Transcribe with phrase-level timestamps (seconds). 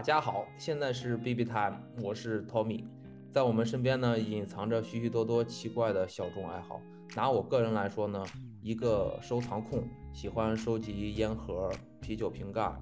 [0.00, 2.86] 大家好，现在是 BB Time，我是 Tommy。
[3.30, 6.80] 在我们身边呢，隐藏着许许多多奇怪的小众爱好。
[7.14, 8.24] 拿我个人来说呢，
[8.62, 12.72] 一个收藏控，喜欢收集烟盒、啤酒瓶盖、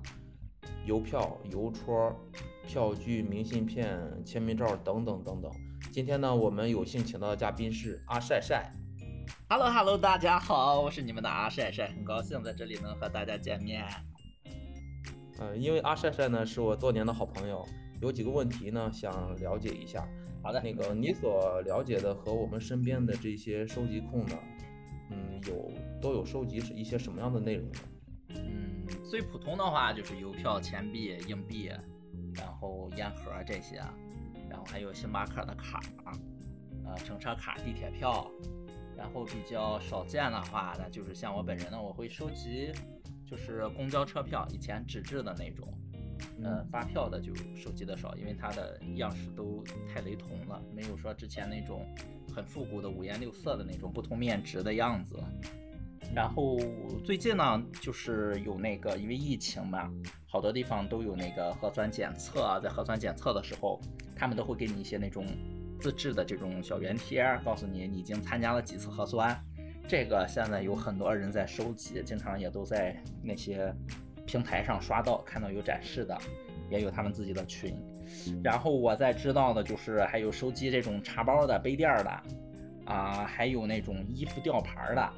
[0.86, 2.14] 邮票、邮戳、
[2.64, 5.50] 票据、明信片、签名照等等等等。
[5.90, 8.70] 今天呢，我们有幸请到的嘉宾是阿晒晒。
[9.48, 13.84] Hello Hello，大家好，我是你们的阿晒晒，很高兴在这里能和大家见面。
[15.38, 17.66] 呃，因为阿晒晒呢是我多年的好朋友，
[18.00, 20.06] 有几个问题呢想了解一下。
[20.42, 24.38] 好的，那个你所了解的和我们身边的这些收集控呢，
[25.10, 27.78] 嗯，有都有收集是一些什么样的内容呢？
[28.28, 31.70] 嗯，最普通的话就是邮票、钱币、硬币，
[32.34, 33.76] 然后烟盒这些，
[34.48, 35.80] 然后还有星巴克的卡，
[36.84, 38.30] 呃，乘车卡、地铁票，
[38.96, 42.72] 然后比较少见的话，那就是像我本人呢，我会收集。
[43.28, 45.68] 就是公交车票，以前纸质的那种，
[46.42, 51.86] 呃，发票的就收集的少，因为它的样式都太雷同了，没有说之前那种
[52.34, 55.22] 很复古的五颜六色的那种不同面值的样子。
[56.14, 56.56] 然后
[57.04, 59.92] 最近呢，就是有那个因为疫情嘛，
[60.26, 63.78] 好多地方都有那个核酸检测啊，在核酸检测的时候，
[64.16, 65.26] 他们都会给你一些那种
[65.78, 69.38] 自制的这种小圆贴，告诉你你已经参加了几次核酸。
[69.88, 73.74] 这个现在有很多人在收集，经常也都在那些
[74.26, 76.16] 平台上刷到，看到有展示的，
[76.70, 77.74] 也有他们自己的群。
[78.44, 82.22] 然后我在知道的就是还有收集这种茶包的、杯垫的，
[82.84, 85.12] 啊，还有那种衣服吊牌的，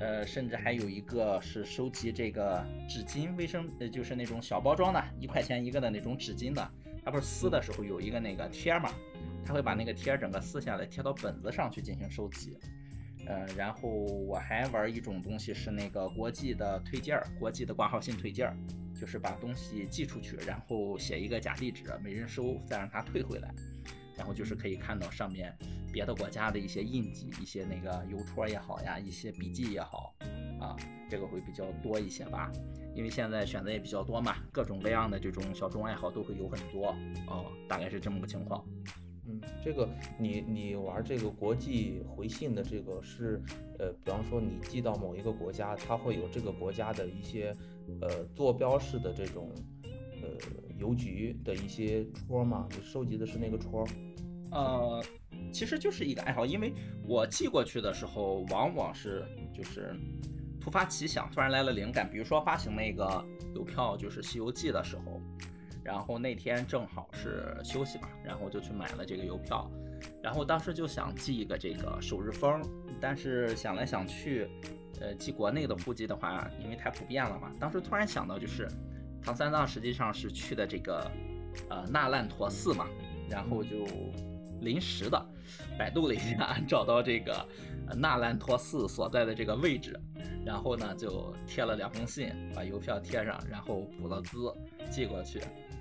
[0.00, 6.66] 呃，甚至还有一个是收集这个纸巾、卫生，呃，就是那种小包装的，一块钱一个的那种纸巾的。
[7.04, 8.90] 它不是撕的时候有一个那个贴嘛，
[9.44, 12.56] 他会把那个贴整个撕下来贴到本子上去进行收集。
[13.28, 18.56] 呃，然后我还玩一种东西，是那个国际的推件儿，国际的挂号信推件儿，
[18.98, 23.54] 就是把东西寄出去，然后写一个假地址，没人收，再让他退回来，
[24.16, 25.54] 然后就是可以看到上面
[25.92, 30.14] 别的国家的一些印记，一些那个邮戳也好呀，一些笔记也好，
[30.58, 30.74] 啊，
[31.10, 32.50] 这个会比较多一些吧，
[32.94, 36.96] 因为现在选择也比较多嘛，各种各样的这种小众爱好都会有很多
[37.26, 38.64] 哦，大概是这么个情况。
[39.30, 39.86] 嗯，这个
[40.18, 43.42] 你你玩这个国际回信的这个是，
[43.78, 47.54] 呃，比方说你寄到某一个国家，它会有这个国家的一些，
[48.00, 49.52] 呃，坐标式的这种，
[50.22, 50.28] 呃，
[50.78, 53.86] 邮局的一些戳嘛，你收集的是那个戳。
[54.50, 55.04] 呃，
[55.52, 56.72] 其实就是一个爱好，因为
[57.06, 59.22] 我寄过去的时候，往往是
[59.52, 59.94] 就是
[60.58, 63.22] 突发奇想，突然来了灵感，比如说发行那个
[63.54, 65.20] 邮票，就是《西游记》的时候。
[65.88, 69.70] 然后那天正好是休息嘛，然后就去买了这个邮票，
[70.22, 72.60] 然后当时就想寄一个这个首日封，
[73.00, 74.50] 但是想来想去，
[75.00, 78.68] 呃，寄国内的户籍的话，因为太普遍了嘛，当时突然想到就是
[79.22, 81.10] 唐三藏实际上是去的这个
[81.70, 82.86] 呃那烂陀寺嘛，
[83.30, 83.86] 然后就
[84.60, 85.26] 临时的
[85.78, 87.48] 百度了一下，找到这个
[87.96, 89.98] 那烂陀寺所在的这个位置，
[90.44, 94.52] 然后呢就贴了两封信，把邮票贴上，然后补了资
[94.90, 95.40] 寄过去。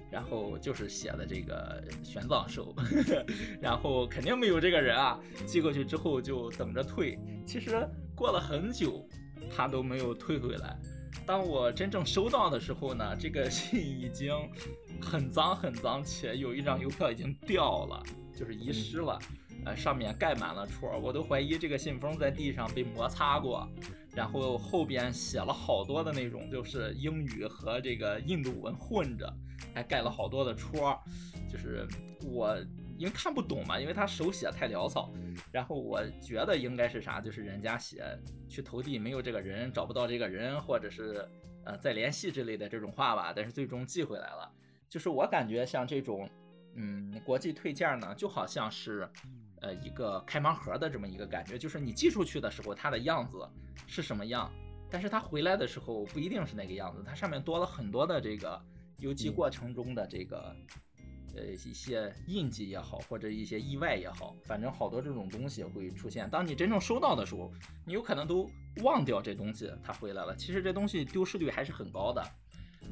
[0.10, 2.74] 然后就是写的这个玄奘寿，
[3.62, 5.20] 然后肯定没有这个人啊。
[5.46, 9.08] 寄过去之后就等着退，其实过了很久，
[9.56, 10.78] 他都没有退回来。
[11.26, 14.34] 当我真正收到的时候呢，这个 信已经
[15.02, 18.02] 很脏很脏，且有一张邮票已经掉了，
[18.34, 19.20] 就是遗失了。
[19.66, 23.68] 呃，上面盖满了戳，我都怀疑这个信封在地上被摩擦过。
[24.16, 29.32] 然后后边写了好多的那种，就是英语和这个印度文混着，
[29.74, 31.00] 还盖了好多的戳。
[31.50, 31.88] 就是
[32.24, 32.58] 我
[32.98, 35.12] 因为看不懂嘛，因为他手写太潦草。
[35.52, 38.04] 然后我觉得应该是啥，就是人家写
[38.48, 41.28] 去投递没有这个人，找不到这个人，或者是
[41.64, 43.34] 呃再联系之类的这种话吧。
[43.36, 44.52] 但是最终寄回来了。
[44.90, 46.30] 就是我感觉像这种，
[46.76, 49.10] 嗯，国际退件呢，就好像是。
[49.60, 53.40] 呃，一个开盲盒的这么一个感觉，就是你寄出去的时候，它的样子
[53.88, 54.54] 是什么样，
[54.88, 58.62] 但是它回来的时候不一定是那个样子，它上面多了很多的这个
[59.00, 60.56] 邮寄过程中的这个
[61.36, 66.30] 呃一些印记也好，或者一些意外也好，反正好多这种东西会出现。
[66.30, 67.52] 当你真正收到的时候，
[67.86, 68.50] 你有可能都
[68.84, 70.36] 忘掉这东西它回来了。
[70.36, 72.24] 其实这东西丢失率还是很高的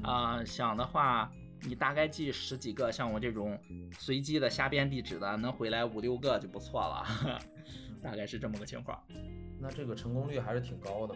[0.04, 1.32] 啊，想的话。
[1.62, 3.60] 你大概寄十几个，像我这种
[3.98, 7.40] 随机的瞎编地址的，能回来五六个就不错了，
[8.02, 9.02] 大概是这么个情况。
[9.60, 11.16] 那这个成功率还是挺高的，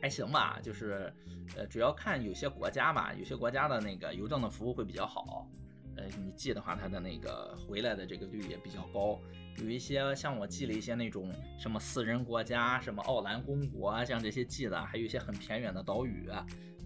[0.00, 0.60] 还行吧。
[0.62, 1.12] 就是，
[1.56, 5.48] 呃，主要看有些国家吧，有些国家的那个邮政的服务会比较好，
[5.96, 9.18] 呃，你寄的话，它的那个回来的这个率也比较高。
[9.56, 16.28] 有一些像我寄了一些那种什么私人国家，什么奥兰公国，像这些寄的，还有一些很偏远的岛屿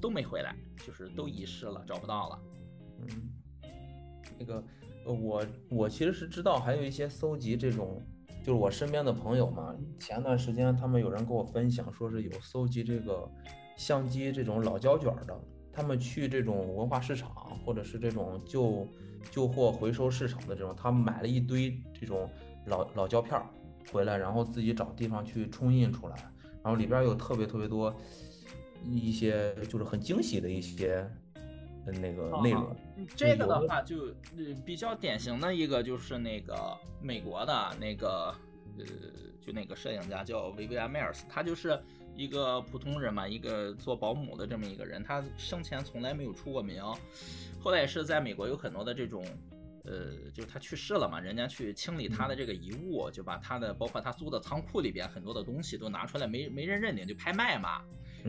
[0.01, 0.57] 都没回来，
[0.87, 2.41] 就是都遗失了，找不到了。
[3.03, 3.31] 嗯，
[4.39, 4.65] 那个，
[5.05, 8.01] 呃，我我其实是知道还有一些搜集这种，
[8.43, 13.29] 就是我身边的朋友嘛，前段时间他们有人跟我分享，说是有搜集这个
[13.77, 15.41] 相机这种老胶卷的，
[15.73, 17.31] 他们去这种文化市场
[17.65, 18.87] 或者是这种旧
[19.31, 22.29] 旧货回收市场的这种，他们买了一堆这种
[22.67, 23.41] 老老胶片
[23.93, 26.17] 回来，然后自己找地方去冲印出来，
[26.63, 27.95] 然后里边有特别特别多
[28.85, 31.09] 一些就是很惊喜的一些。
[31.87, 32.77] 那个内容，
[33.17, 34.15] 这个的话就
[34.65, 38.35] 比较典型的一个就是那个美国的那个
[38.79, 38.85] 呃，
[39.41, 41.81] 就那个摄影家叫维维安迈尔斯，他就是
[42.15, 46.81] 一个普通人嘛，一个做保姆的这么一个人，他生前从来没有出过名，
[47.61, 49.25] 后来也是在美国有很多的这种
[49.85, 57.83] 呃，就是他去世了嘛，人家去清理他的这个遗物，就把他的包括他租的仓库里边很多的东西都拿出来，没没人认领就拍卖嘛。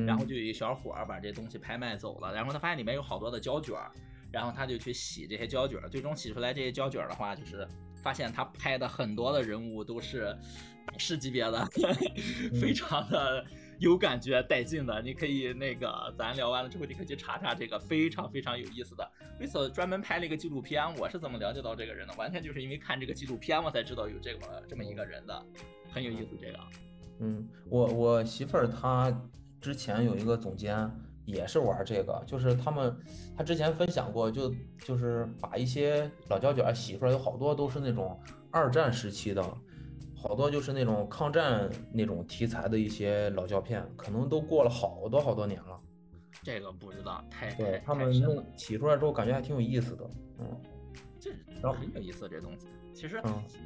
[0.06, 3.92] 然后就有一小伙儿把这东西拍卖走了，然后他发现里面有好多的胶卷儿，
[4.32, 7.68] 然后他就去洗这些胶卷儿，最终洗出来这些胶卷儿的话，就是
[8.02, 10.36] 发现他拍的很多的人物都是
[10.86, 11.66] 大师级别的，
[12.60, 13.46] 非常的
[13.80, 15.02] 有感觉带劲的。
[15.02, 19.10] 你可以那个咱聊完了之后，你可以去查查这个非常非常有意思的。
[19.40, 22.14] 为此专门拍了一个纪录片，我是怎么了解到这个人的？
[22.16, 25.46] 完全就是因为看这个纪录片，我才知道有这么这么一个人的，
[25.92, 26.38] 很有意思。
[26.42, 26.60] 这个，
[27.20, 29.10] 嗯，我我媳妇儿她。
[29.64, 30.92] 之前有一个总监
[31.24, 32.94] 也是玩这个，就是他们，
[33.38, 38.20] 他之前分享过，就就是把一些老胶卷洗出来，有好多都是那种
[38.52, 39.42] 二战时期的，
[40.14, 45.80] 好多就是那种抗战那种题材的一些老胶片，可能都过了好多好多年了。
[46.44, 50.10] 这个不知道，太对他们弄洗出来之后，感觉还挺有意思的，
[50.40, 50.62] 嗯，
[51.22, 51.32] 这
[51.62, 52.68] 然后很有意思这东西。
[52.94, 53.22] 其实，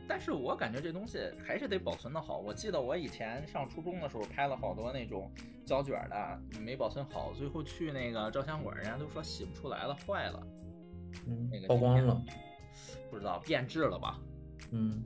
[0.07, 2.37] 但是我感觉这东西还是得保存的好。
[2.37, 5.31] 我记得我以前上初中的时候拍了好多那种
[5.65, 10.41] 胶卷的，没保存好，最后去那个照相馆，人家都说洗不出来了，坏了。
[11.27, 12.23] 嗯，那个曝光了，
[13.11, 14.19] 不知道变质了吧？
[14.71, 15.03] 嗯。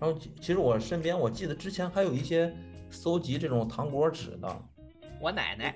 [0.00, 2.54] 然后其实我身边，我记得之前还有一些
[2.90, 4.62] 搜集这种糖果纸的。
[5.20, 5.74] 我奶奶，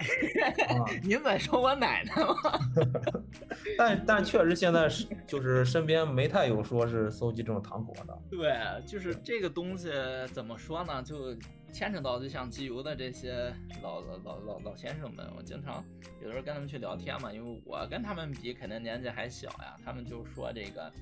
[1.03, 2.61] 您在说我奶奶吗？
[3.77, 8.19] 但但确实现在是就是身边没太有说是搜集这种糖果的。
[8.31, 8.57] 对，
[8.87, 9.91] 就是这个东西
[10.33, 11.03] 怎么说呢？
[11.03, 11.37] 就
[11.73, 13.53] 牵扯到就像集邮的这些
[13.83, 15.85] 老老老老老先生们，我经常
[16.21, 20.93] 有的时候跟他们去聊天嘛，因为我跟他们比肯定年纪还小呀，他们就说这个，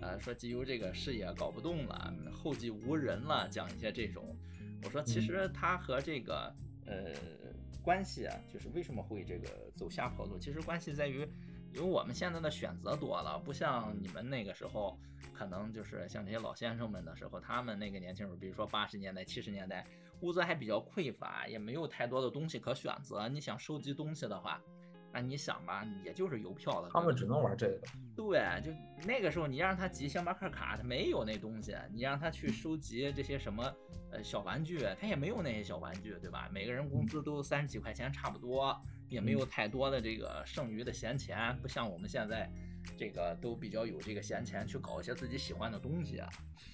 [0.00, 4.24] 呃，说集邮这个事业搞不动了，后继无人了，讲一些这种。
[4.84, 6.54] 我说其实他和这个
[6.86, 7.12] 呃。
[7.82, 10.38] 关系啊，就是为什么会这个走下坡路？
[10.38, 11.20] 其实关系在于，
[11.74, 14.98] 因为我们现在的选择多了，不像你们那个时候，
[15.34, 19.86] 可能就是像这些老先生们的时候，他们那个年轻时候，比如说八十年代、七十年代，
[20.22, 23.28] 物资还比较匮乏，也没有太多的东西可选择。
[23.28, 24.58] 你想收集东西的话。
[25.14, 27.80] 那你想吧，也就是邮票的，他们只能玩这个。
[28.16, 28.72] 对，就
[29.06, 33.72] 那个时候，你让他集星巴克卡，他没有那东西；你让他去收集这些什么
[34.10, 36.48] 呃小玩具，他也没有那些小玩具，对吧？
[36.52, 38.76] 每个人工资都三十几块钱，差不多，
[39.08, 42.50] 也没有太多的这个剩余的闲钱，不像我们现在
[42.98, 46.28] 这个都比较有这个闲钱去搞一些自己喜欢的东西啊。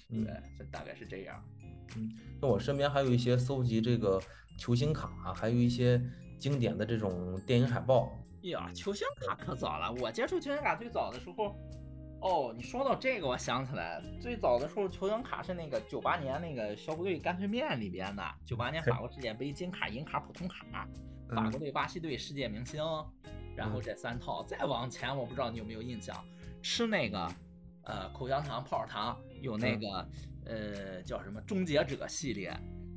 [0.09, 0.25] 对，
[0.57, 1.43] 这大概是这样。
[1.95, 2.11] 嗯，
[2.41, 4.19] 那我身边还有一些搜集这个
[4.57, 6.01] 球星卡，还有一些
[6.39, 8.17] 经典的这种电影海报。
[8.49, 9.93] 呀，球星卡可早了。
[10.01, 11.55] 我接触球星卡最早的时候，
[12.21, 18.23] 哦，你说到这个，我想起来，最早的时候球星卡是那个九八年那个小虎队干脆面里边的。
[18.45, 20.87] 九八年法国世界杯金卡、银卡、普通卡，
[21.29, 22.83] 法国队、巴西队世界明星，
[23.55, 24.43] 然后这三套。
[24.43, 26.15] 再往前，我不知道你有没有印象，
[26.61, 27.27] 吃那个
[27.83, 30.09] 呃口香糖、泡泡糖，有那个
[30.45, 32.51] 呃叫什么终结者系列。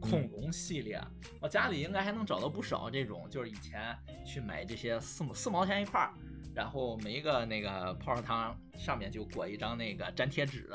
[0.05, 1.01] 恐龙系列，
[1.41, 6.13] 我家里应该还能找到不少这种，就是以前去买这些四四毛钱一块儿，
[6.55, 10.69] 然后每一个那个泡泡糖上面就裹一张那个粘贴纸，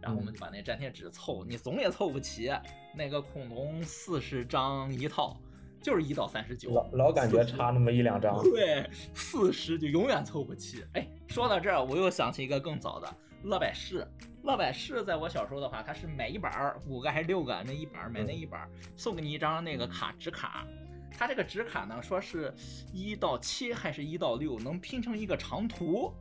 [0.00, 2.50] 然后我们就把那粘贴纸凑，你总也凑不齐。
[2.94, 5.36] 那个恐龙四十张一套，
[5.80, 8.40] 就是一到三十九，老老感觉差那么一两张。
[8.50, 10.84] 对，四十就永远凑不齐。
[10.94, 13.16] 哎，说到这儿，我又想起一个更早的。
[13.42, 14.06] 乐百氏，
[14.42, 17.62] 乐百氏在我小时候的话，它是买一板儿五个还是六个？
[17.64, 20.66] 那一板儿买那一板儿，送给你一张那个卡纸卡。
[21.10, 22.54] 它这个纸卡呢，说是
[22.92, 26.12] 一到七还是一到六，能拼成一个长图。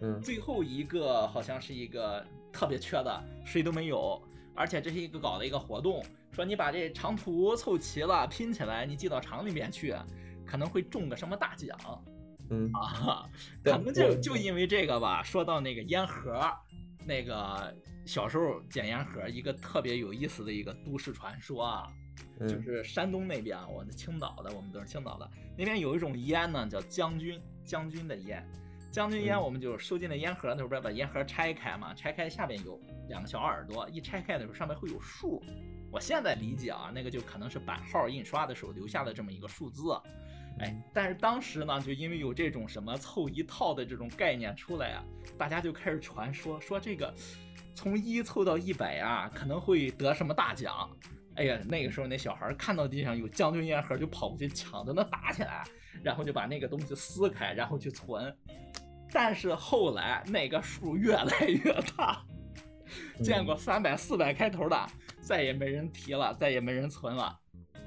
[0.00, 4.20] 嗯，最后一个好像是一个特别缺的，谁都没有。
[4.54, 9.94] 而且这是一个搞的一个活动，说你把这长图凑齐了，拼起来，你寄到厂里面去，
[10.46, 11.76] 可能会中个什么大奖。
[12.50, 13.28] 嗯啊，
[13.62, 15.22] 可能就就因为这个吧。
[15.22, 16.40] 说到那个烟盒，
[17.06, 17.74] 那个
[18.04, 21.86] 小时候捡烟盒，一个特别有意思的一个都市传说啊，
[22.40, 28.46] 就是山东那边，我的青岛的，我们都是青岛的，那边有一种烟呢，叫将军将军的烟。
[28.92, 31.92] 将军烟我们就收进了烟盒，那时候不是把烟盒拆开嘛？
[31.94, 35.42] 拆开下边有两个小耳朵，一拆开的时候上面会有数。
[35.90, 39.82] 我现在理解啊，那个就可能是版号印刷的时候留下的这么一个数字。
[40.60, 45.04] 哎，但是当时呢，就因为有这种什么凑一套的这种概念出来啊，
[45.36, 47.12] 大家就开始传说说这个
[47.74, 50.88] 从一凑到一百啊，可能会得什么大奖。
[51.34, 55.64] 哎呀，那个时候那小孩看到地上有将军烟盒，就跑过去抢着那打起来，
[56.00, 58.32] 然后就把那个东西撕开，然后去存。
[59.10, 62.24] 但是后来那个数越来越大，
[63.24, 64.86] 见过三百、四百开头的，
[65.20, 67.36] 再也没人提了，再也没人存了。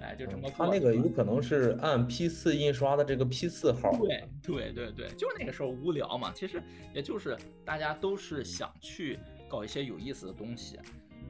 [0.01, 0.49] 哎，就这么。
[0.49, 3.91] 他那个有可能是按批次印刷的这个批次号。
[3.99, 6.61] 对对对对，就是那个时候无聊嘛，其实
[6.93, 10.79] 也就是大家都是想去搞一些有意思的东西。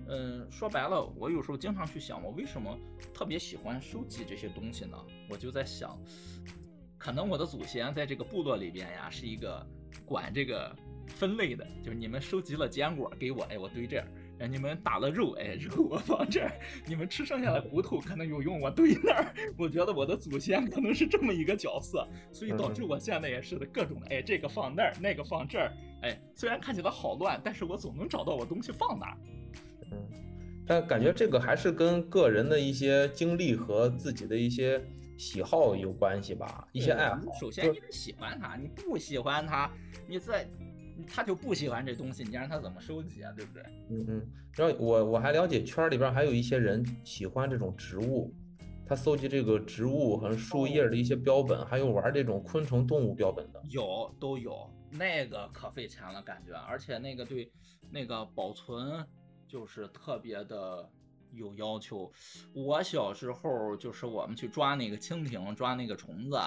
[0.09, 2.77] 嗯，说白了，我有时候经常去想，我为什么
[3.13, 4.97] 特别喜欢收集这些东西呢？
[5.29, 5.99] 我就在想，
[6.97, 9.65] 可能我的祖先在这个部落里边呀，是一个
[10.05, 10.73] 管这个
[11.07, 14.07] 分类的，就是你们收集了坚果给我，哎，我堆这儿。
[14.39, 16.51] 哎，你们打了肉，哎，肉我放这儿；
[16.85, 19.33] 你们吃剩下的骨头可能有用，我堆那儿。
[19.57, 29.17] 我觉得我的祖先可能是这么一个角色，所以导致我现在也是的各种，哎，这个放那儿，那个放这儿，哎，虽然看起来好乱，但是我总能找到我东西放哪。
[29.91, 29.97] 嗯，
[30.67, 34.79] 但感觉这个还是跟个人的一些经历和自己的一些
[35.17, 37.21] 喜好有关系吧，一些爱好。
[37.39, 39.71] 首先你得喜欢它，你不喜欢它，
[40.07, 40.47] 你在。
[41.05, 43.31] 他就不喜欢这东西，你让他怎么收集啊？
[43.35, 43.63] 对不对？
[43.89, 44.31] 嗯嗯。
[44.53, 48.33] 然后我我还了解圈里边还有一些人喜欢这种植物，
[48.85, 53.61] 他搜集这个植物和树叶的一些标本，还有玩这种昆虫动物标本的。
[53.69, 57.51] 有都有，那个可费钱了，感觉，而且那个对
[57.91, 59.05] 那个保存
[59.47, 60.89] 就是特别的
[61.33, 62.11] 有要求。
[62.55, 66.37] 我小时候就是我们去抓那个蜻蜓，抓那个虫子。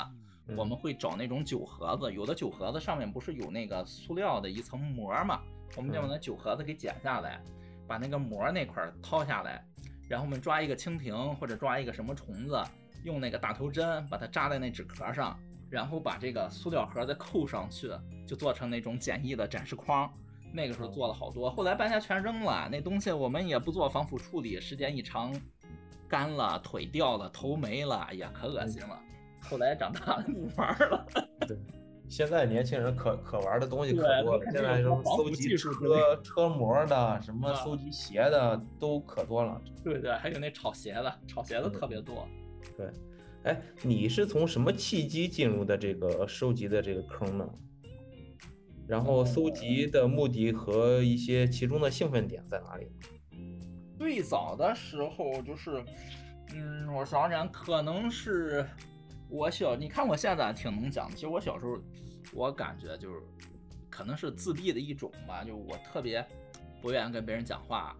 [0.57, 5.40] 我们会找那种酒盒子，有的酒盒子上面不是有那个塑料的一层膜嘛？
[5.76, 7.40] 我们就把那酒盒子给剪下来，
[7.87, 9.64] 把那个膜那块掏下来，
[10.09, 12.61] 然后我们抓一个蜻蜓或者抓一个什么虫子，
[13.04, 15.38] 用那个大头针把它扎在那纸壳上，
[15.71, 17.90] 然后把这个塑料盒再扣上去，
[18.26, 20.12] 就做成那种简易的展示框。
[20.52, 22.69] 那个时候做了好多，后来搬家全扔了。
[22.69, 25.33] 那东西我们也不做防腐处理，时间一长，
[26.09, 29.00] 干了，腿掉了，头没了，哎呀，可恶心了。
[29.43, 31.07] 后来长大了不玩了。
[31.49, 31.57] 对，
[32.09, 34.45] 现在年轻人可可玩的东西可多了。
[34.53, 39.61] 现在什么搜集车车模的，什么搜集鞋的都可多了。
[39.83, 42.29] 对对，还有那炒鞋的，炒鞋的特别多。
[42.77, 42.91] 对，
[43.45, 47.49] 哎，你是从什么契机进入的这个收集的这个坑呢？
[48.87, 52.89] 然后搜集的目的和一些其中的兴奋点在哪里？
[53.97, 55.83] 最早的时候就是，
[56.55, 58.67] 嗯，我想想，可能是。
[59.31, 61.15] 我小，你看我现在挺能讲的。
[61.15, 61.79] 其实我小时候，
[62.33, 63.23] 我感觉就是，
[63.89, 65.45] 可能是自闭的一种吧。
[65.45, 66.27] 就我特别
[66.83, 67.97] 不愿意跟别人讲话，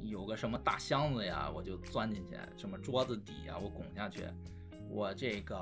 [0.00, 4.24] 有个什么大箱子呀，我就钻进去；什么桌子底呀，我拱下去。
[4.90, 5.56] 我这个，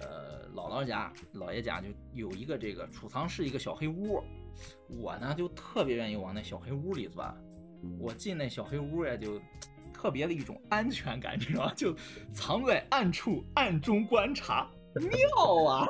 [0.00, 4.22] 呃，姥姥家、姥爷家就有一个这个储藏室，一个小黑屋。
[5.00, 7.34] 我呢就特别愿意往那小黑屋里钻。
[7.98, 9.40] 我进那小黑屋呀，就。
[9.96, 11.72] 特别的一种安全感，你知道吗？
[11.74, 11.96] 就
[12.34, 15.88] 藏在暗处，暗中观察，妙啊！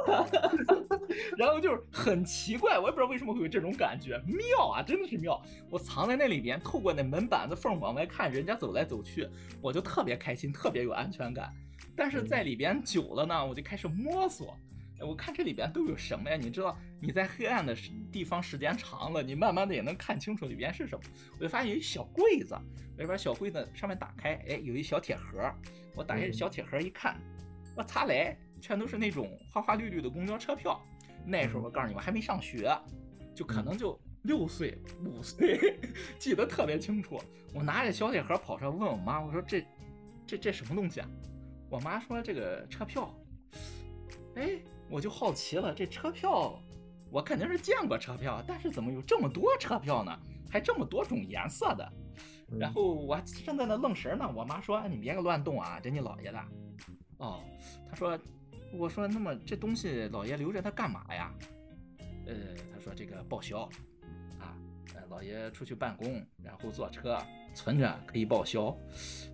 [1.37, 5.43] 然后就是很奇怪，我也不知道为什么会有这种感觉，妙啊，真的是妙！
[5.69, 9.29] 我藏在那里边，透过那门板子缝往外看，人家走来走去，
[9.61, 11.53] 我就特别开心，特别有安全感。
[11.97, 14.57] 但是在里边久了呢，我就开始摸索。
[15.01, 16.37] 我看这里边都有什么呀？
[16.37, 17.77] 你知道你在黑暗的
[18.11, 21.05] 地方时间长了，你慢慢的也能看清楚里边是什么。
[21.39, 22.57] 我就发现有一小柜子，
[22.97, 25.53] 里边小柜子上面打开，哎，有一小铁盒。
[25.95, 27.21] 我打开小铁盒一看，
[27.77, 30.81] 我擦嘞，全都是那种花花绿绿的公交车票。
[31.27, 32.75] 那时候我告诉你，我还没上学，
[33.35, 35.79] 就可能就六岁五岁，
[36.19, 37.21] 记得特别清楚。
[37.53, 39.67] 我拿着小铁盒跑上问我妈，我说这
[40.27, 41.09] 这这什么东西啊？
[41.69, 43.15] 我妈说这个车票。
[44.37, 44.59] 哎。
[44.89, 46.63] 我就好奇了，这车票
[47.11, 50.19] 我肯定是见过车票，但是怎么有这么多车票呢？
[50.49, 51.93] 还这么多种颜色的。
[52.59, 56.39] 然后我正在那愣神呢，我妈说：“你别个乱动啊，这你姥爷的。”
[57.19, 57.43] 哦，
[57.91, 58.17] 她说
[58.73, 61.35] ：“我说那么这东西姥爷留着它干嘛呀？”
[62.27, 62.35] 呃，
[62.73, 63.63] 他说：“这个报销
[64.39, 64.57] 啊，
[64.95, 67.19] 呃，姥爷出去办公，然后坐车
[67.53, 68.77] 存着可以报销。”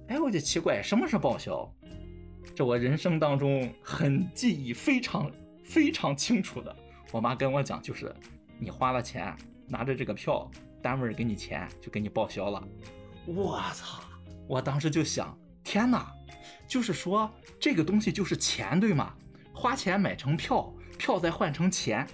[0.08, 1.70] 哎，我就奇怪，什么是报销？
[2.54, 5.30] 这我人生当中很记忆非常。
[5.62, 6.74] 非常清楚的，
[7.10, 8.14] 我妈跟我讲，就是
[8.58, 9.34] 你花了钱，
[9.66, 10.50] 拿着这个票，
[10.82, 12.62] 单位给你钱就给你报销了。
[13.26, 14.02] 我操！
[14.48, 16.12] 我当时就想，天哪，
[16.66, 19.14] 就是说这个东西就是钱对吗？
[19.54, 22.06] 花钱买成票，票再换成钱，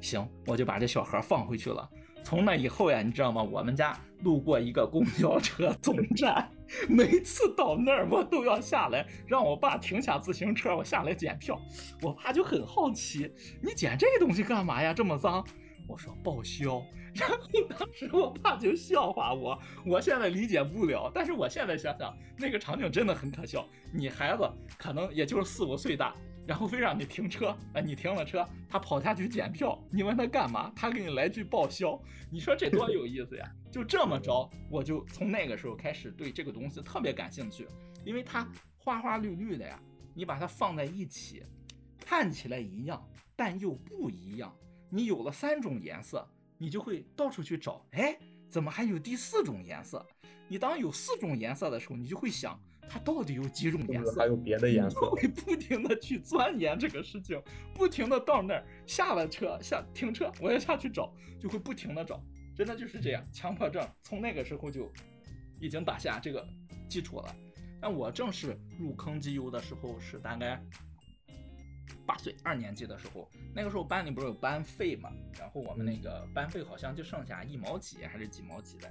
[0.00, 1.88] 行，我就把这小盒放回去了。
[2.22, 3.42] 从那以后呀，你知道吗？
[3.42, 6.48] 我们家路过一个公交车总站，
[6.88, 11.60] 每次到那儿我都要下来，让我爸停下自行车，我下来检票。
[12.02, 13.30] 我爸就很好奇，
[13.62, 14.92] 你捡这东西干嘛呀？
[14.94, 15.46] 这么脏？
[15.88, 16.82] 我说报销。
[17.16, 17.38] 然后
[17.78, 23.66] 当时我爸就笑话我，我现在理解不了，但是我现在想想，那个场景真的很可笑。
[23.90, 26.14] 你孩子可能也就是四五岁大。
[26.46, 32.00] 然后非让你停车， 哎，你停了车，他跑下去检票，你问他干嘛，他给你来句报销，
[32.30, 33.50] 你说这多有意思呀？
[33.72, 37.66] 就这么着，我就从那个时候开始对这个东西特别感兴趣，
[38.04, 38.46] 因为它
[38.78, 39.78] 花花绿绿的呀，
[40.14, 41.42] 你把它放在一起，
[41.98, 44.54] 看起来一样，但又不一样。
[44.88, 46.26] 你有了三种颜色，
[46.56, 48.16] 你就会到处去找，哎，
[48.48, 50.06] 怎么还有第四种颜色？
[50.48, 52.58] 你当有四种颜色的时候，你就会想。
[52.88, 54.20] 它到底有几种颜色？
[54.20, 55.10] 还有别的颜色？
[55.10, 57.40] 会不停的去钻研这个事情，
[57.74, 62.22] 不停的到那儿下了车下停车，我要下去找，就会不停的找，
[62.56, 63.26] 真的就是这样。
[63.32, 64.90] 强迫症从那个时候就
[65.60, 66.46] 已经打下这个
[66.88, 67.34] 基础了。
[67.80, 70.58] 但我正式入坑机油的时候是大概
[72.06, 78.90] 八岁二年级的时候，那个时候班里不是有班费嘛，然后我们那个班费好像就剩下一毛几还是几毛几的，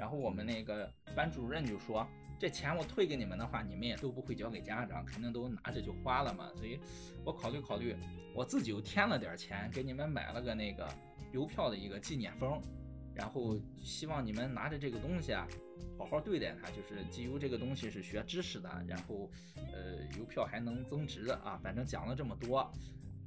[0.00, 2.04] 然后我们那个班主任就说。
[2.40, 6.50] 这钱我退给你们的话，你们也都不会交给家长，肯定都拿着就花了嘛。
[6.56, 6.80] 所以，
[7.22, 7.94] 我考虑考虑，
[8.34, 10.88] 我自己又添了点钱，给你们买了个那个
[11.34, 12.58] 邮票的一个纪念封，
[13.14, 15.46] 然后希望你们拿着这个东西啊，
[15.98, 16.70] 好好对待它。
[16.70, 21.60] 就是机邮这个东西是学知识的，然后，呃，邮票还能增值啊。
[21.62, 22.72] 反正讲了这么多，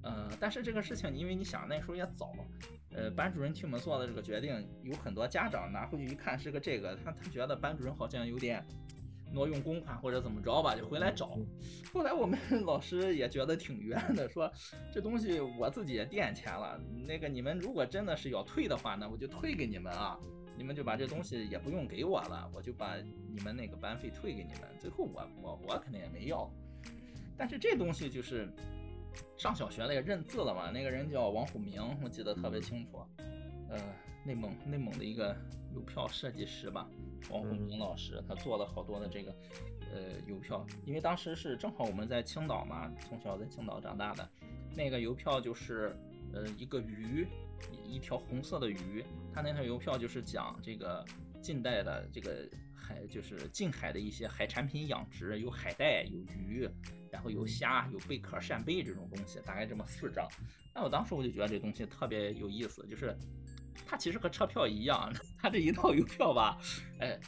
[0.01, 2.33] 呃，但是这个事情，因为你想那时候也早。
[2.95, 8.65] 呃，班主任替我们做的这个决定，有很多家长拿回去一看是个这个，他他觉得班主任好像有点。
[9.35, 11.39] 挪用公款或者怎么着吧，就回来找。
[11.91, 14.47] 后来我们 老师也觉得挺冤的，说
[14.93, 20.19] 这东西我自己也垫钱了，那个你们如果真的是要退的话呢，我就退给你们啊，
[20.55, 24.69] 你们就把这东西也不用给我了，我就把你们那个班费退给你们。
[24.79, 26.47] 最后我我我肯定也没要，
[27.35, 28.47] 但是这东西就是
[29.37, 33.05] 上小学那个认字了嘛，那个人叫王虎明，我记得特别清楚，
[33.69, 33.79] 呃，
[34.25, 35.35] 内蒙内蒙的一个
[35.73, 36.87] 邮票设计师吧。
[37.29, 39.35] 王虎明老师，他做了好多的这个，
[39.93, 44.29] 呃，邮票，因为当时是正好我们在青岛嘛，从小在青岛长大的，
[44.75, 45.95] 那个邮票就是，
[46.33, 47.25] 呃，一个鱼，
[47.85, 51.05] 一条红色的鱼，他那条邮票就是讲这个
[51.41, 52.45] 近代的这个
[52.83, 56.69] 海，就是近海的一些海产品养殖，有海带，有鱼，
[57.09, 60.27] 然后有虾，有贝壳、扇贝这种东西，大概这么四张。
[60.75, 63.17] 那我当时我就觉得这东西特别有意思，就是。
[63.85, 66.57] 它其实和车票一样，它这一套邮票吧，
[66.99, 67.19] 哎，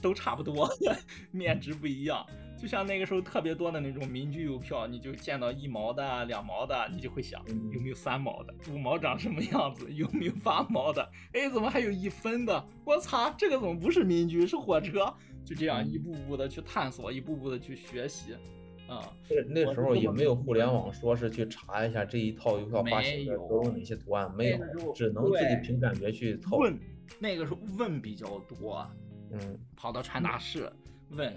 [0.00, 0.68] 都差不多，
[1.30, 2.26] 面值不一样。
[2.60, 7.42] 就像那个时候特别多的那种民居邮票，你就见到一毛的、两毛的，你就会想
[7.72, 11.08] 有没有三毛的，五毛长什么样子，有没有八毛的？
[11.32, 12.62] 哎，怎么还有一分的？
[12.84, 15.12] 我擦，这个怎么不是民居，是火车？
[15.42, 18.34] 就这样一步步的去探索，一步步的去学习。
[18.86, 19.10] 啊，
[19.54, 26.56] 那那时候也没有互联网，说是去查一下这一套邮票发行的都有哪些图案，没有，只能自己凭感觉去凑。
[26.56, 26.76] 问，
[27.20, 28.84] 那个时候问比较多，
[29.30, 30.70] 嗯，跑到传达室
[31.10, 31.32] 问，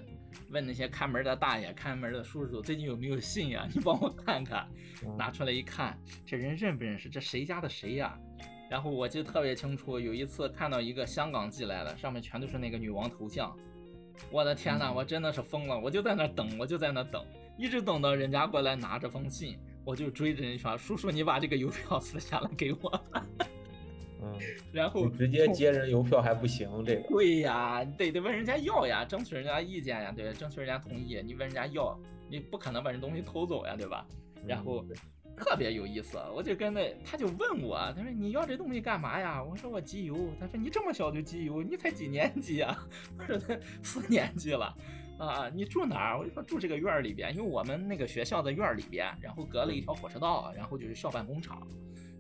[0.50, 3.68] 问那些看门的大爷、看门的叔叔，最近有没有信呀？
[3.74, 4.68] 你帮我看看。
[5.18, 7.10] 拿出来一看，这人认不认识？
[7.10, 8.18] 这谁家的谁呀？
[8.70, 13.56] 然后我记得特别清楚，有一次看到一个香港寄来的，上面全都是那个女王头像。
[14.32, 15.80] 我的天呐，我真的是疯了！
[15.80, 17.26] 我就在那等，我就在那等。
[17.58, 23.06] 一直等到人家过来拿着封信，我就追着人家说：“叔叔，你把这个邮票撕下来给我。”
[24.24, 24.40] 嗯，
[24.72, 27.02] 然后直接接人邮票还不行，这个。
[27.10, 31.22] 对呀，得得问人家要呀，争取人家意见呀，对，争取人家同意。
[31.24, 31.98] 你问人家要，
[32.30, 34.06] 你不可能把人东西偷走呀，对吧？
[34.46, 34.86] 然后
[35.36, 39.44] 特别有意思，我就跟那他就问我，他说你要这东西干嘛呀？
[39.44, 40.30] 我说我集邮。
[40.40, 42.88] 他说你这么小就集邮，你才几年级啊？
[43.18, 44.76] 我说他四年级了。
[45.20, 46.20] 啊，你住哪儿？
[46.20, 51.66] 我就说住这个院儿里边，因为我们那个学校的院儿里边，然后隔了一条火车道，然后就是校办工厂。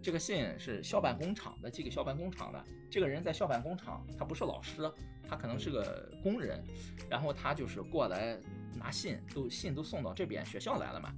[0.03, 2.61] 这个信是校办工厂的，寄给校办工厂的。
[2.91, 4.91] 这个人在校办工厂，他不是老师，
[5.27, 6.61] 他可能是个工人。
[7.09, 8.37] 然后他就是过来
[8.75, 11.09] 拿信，都信都送到这边学校来了嘛。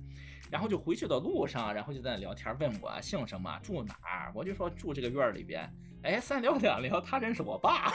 [0.52, 4.32] 然后就回去的路上，然后就在那聊天，问我姓什么，住哪儿。
[4.36, 5.68] 我就说住这个院儿里边。
[6.04, 7.92] 哎，三聊两聊，他认识我爸。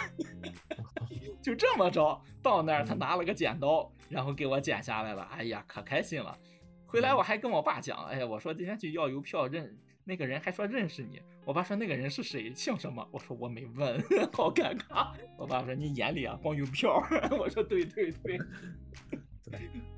[1.41, 5.23] 就这么着，到那儿他拿了个剪刀，然后给我剪下来了。
[5.31, 6.37] 哎呀，可开心了。
[6.85, 9.73] 回来我还跟我爸讲，哎呀，我说今天去要邮票，认
[10.11, 11.23] 那个人还说认识你。
[11.45, 13.07] 我爸说那个人是谁，姓什么？
[13.13, 13.97] 我说我没问，
[14.35, 15.13] 好尴尬。
[15.39, 17.01] 我爸说你眼里啊光有票。
[17.39, 18.37] 我说对对 对，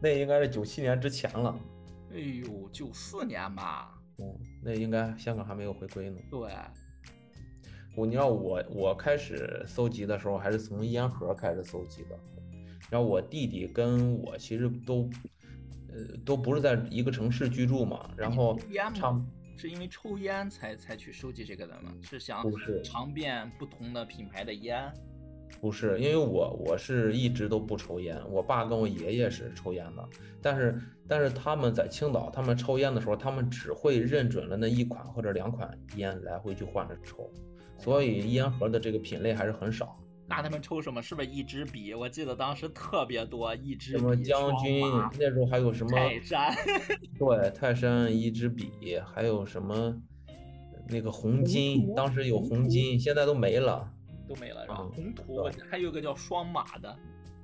[0.02, 1.58] 那应该是九七年之前了。
[2.12, 6.18] 哎呦，九四年吧，嗯，那应该香港还没有回归呢。
[6.30, 6.52] 对，
[7.96, 12.18] 我你知道我我开始搜集的时候还是从烟盒开始搜集的，
[12.90, 15.08] 然后我弟弟跟我其实都，
[15.88, 18.58] 呃，都不是在一个城市居住嘛，然后
[18.94, 19.18] 差
[19.56, 21.92] 是因为抽烟才才去收集这个的吗？
[22.02, 22.44] 是想
[22.82, 24.92] 尝遍不同的品牌的烟？
[25.60, 30.08] 不是，因为我我是一直都不抽烟，我爸跟我爷爷是抽烟的，
[30.40, 37.30] 但是但是他们在青岛，他们抽烟的时候，他们只会认准了那一款或者两款烟来回去换着抽。
[37.78, 40.01] 所以烟盒的这个品类还是很少。
[40.34, 41.02] 那他们抽什么？
[41.02, 41.92] 是不是一支笔？
[41.92, 44.80] 我记得当时特别多，一支笔什么将军，
[45.18, 46.54] 那时候还有什么泰山？
[47.18, 49.94] 对，泰山一支笔，还有什么
[50.88, 53.86] 那个红金，当时有红金，现在都没了，
[54.26, 54.76] 都没了是吧？
[54.94, 56.96] 红图，还有个叫双马的，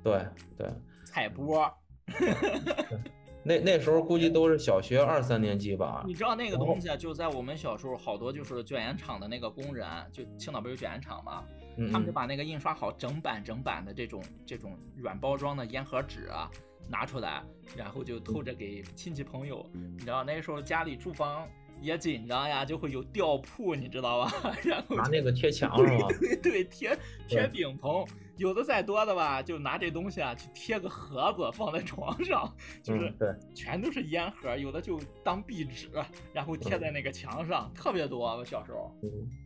[0.03, 0.66] 对对，
[1.05, 1.70] 彩波。
[3.44, 6.03] 那那时候估计都是小学二三年级吧。
[6.07, 11.44] 你知道那个东西啊，就在我们小时候，好多就是卷烟厂的那个工人，就青岛不是有卷烟厂吗？
[11.93, 16.51] 他们就把那个印刷好整版整版的这种这种软包装的烟盒纸啊
[16.88, 17.43] 拿出来，
[17.77, 19.64] 然后就偷着给亲戚朋友。
[19.73, 21.47] 你知道那时候家里住房
[21.81, 24.33] 也紧张呀，就会有吊铺，你知道吧？
[24.64, 26.09] 然后拿那个贴墙是吧？
[26.21, 28.05] 对对，贴贴顶棚。
[28.38, 34.57] 有的再多的吧，就拿这东西啊去贴个盒子放在床上，就是对，全都是烟盒。
[34.57, 35.91] 有的就当壁纸，
[36.33, 38.37] 然后贴在那个墙上，特别多。
[38.37, 38.95] 我小时候，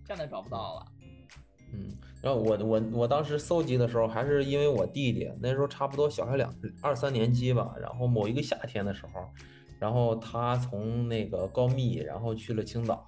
[0.07, 0.87] 现在找不到了。
[1.73, 1.89] 嗯，
[2.23, 7.75] 然后我我我当时搜集的时候，还是因为我弟弟那时候差不多小学两二三年级吧。
[7.81, 9.29] 然后某一个夏天的时候，
[9.79, 13.07] 然后他从那个高密，然后去了青岛。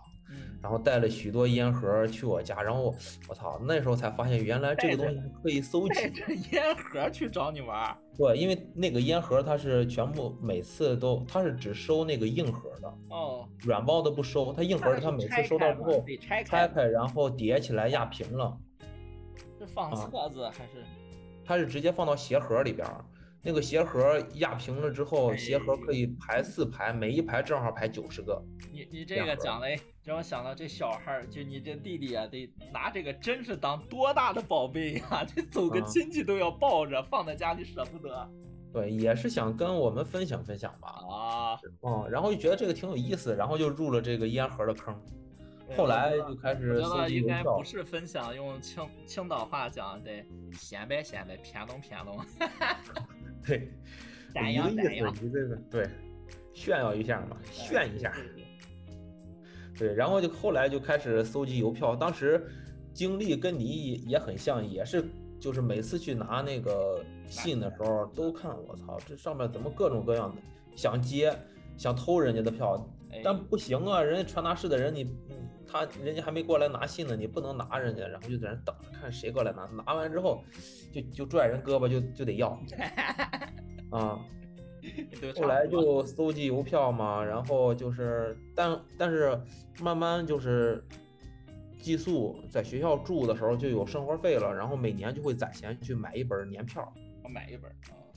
[0.61, 2.93] 然后带了许多烟盒去我家，然后
[3.29, 5.95] 我操，那时候才发现原来这个东西可以搜集。
[5.95, 7.95] 带着烟盒去找你玩？
[8.17, 14.55] 对，因为那个烟盒它是全部每次都，它是只收那个硬盒的，哦，软包的不收。
[14.55, 18.59] 它硬盒它每次收到之后拆开，然后叠起来压平了。
[19.67, 20.85] 是放册子还是？
[21.45, 22.87] 它是直接放到鞋盒里边，
[23.43, 28.43] 那个鞋盒压平了之后，鞋盒可以排四排，每一排正好排九十个。
[28.73, 29.69] 你你这个讲的。
[30.05, 35.25] 让我想到这小孩儿，就你这弟弟啊，得拿这个真是当多大的宝贝呀！
[35.35, 38.31] 这走个亲戚都要抱着，放在家里舍不得。
[38.71, 40.89] 对，也是想跟我们分享分享吧。
[41.09, 44.95] 啊，嗯，然后就觉得这个挺有意思，然后就入了这个烟盒的坑。
[45.77, 52.19] 后来就开始觉得应该不是分享，用青青岛话讲得显摆显摆，偏东偏东。
[53.47, 53.71] 对，
[54.51, 55.89] 一个意思，你这个对，
[56.53, 58.13] 炫耀一下嘛，炫一下。
[59.77, 62.47] 对，然后就后来就开始搜集邮票，当时
[62.93, 65.05] 经历跟你也很像，也是
[65.41, 70.41] 就是每次去拿那个信的时候，都看我操，这上面怎么各种各样的，
[70.77, 71.37] 想接
[71.77, 72.89] 想偷人家的票，
[73.25, 75.05] 但不行啊，人家传达室的人你
[75.75, 80.41] 他人家还没过来拿信呢，你不能拿人家，然后就在那等着看谁过来拿，拿完之后
[80.93, 82.57] 就就拽人胳膊就就得要，
[83.91, 84.25] 啊。
[85.35, 89.37] 后来就搜集邮票嘛，然后就是，但但是
[89.81, 90.85] 慢慢就是
[91.81, 96.87] 寄宿，在学校住的时候就有生活费了，然后每年就会攒钱去买一本年票。
[97.25, 97.73] 我买一本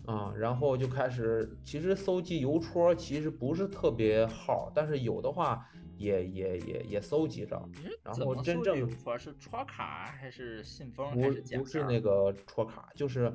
[0.05, 5.65] 啊，然后就开始，其实搜集邮戳其实不是特别好，但是有的话
[5.97, 7.61] 也也也也搜集着。
[8.03, 13.31] 然后真正邮戳是戳卡还是信封还是不是那个戳卡，就是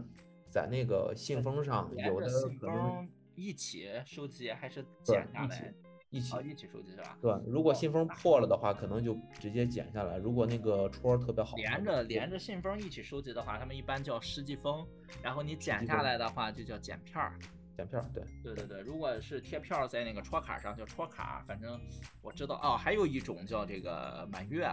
[0.51, 2.29] 在那个信封上有的
[2.61, 3.09] 可能。
[3.35, 5.75] 一起收集还是剪下来？
[6.11, 7.17] 一起一起收集是吧？
[7.19, 10.19] 对，如果信封破了的话，可能就直接剪下来。
[10.19, 14.87] 如果那个戳特别好，连着连着信封一起收集的话，他们一般叫湿寄封。
[15.23, 17.39] 然后你剪下来的话，就叫剪片儿。
[17.77, 18.81] 剪片儿，对对对对。
[18.81, 21.43] 如果是贴票在那个戳卡上，叫戳卡。
[21.47, 21.81] 反正
[22.21, 24.69] 我知道哦，还有一种叫这个满月，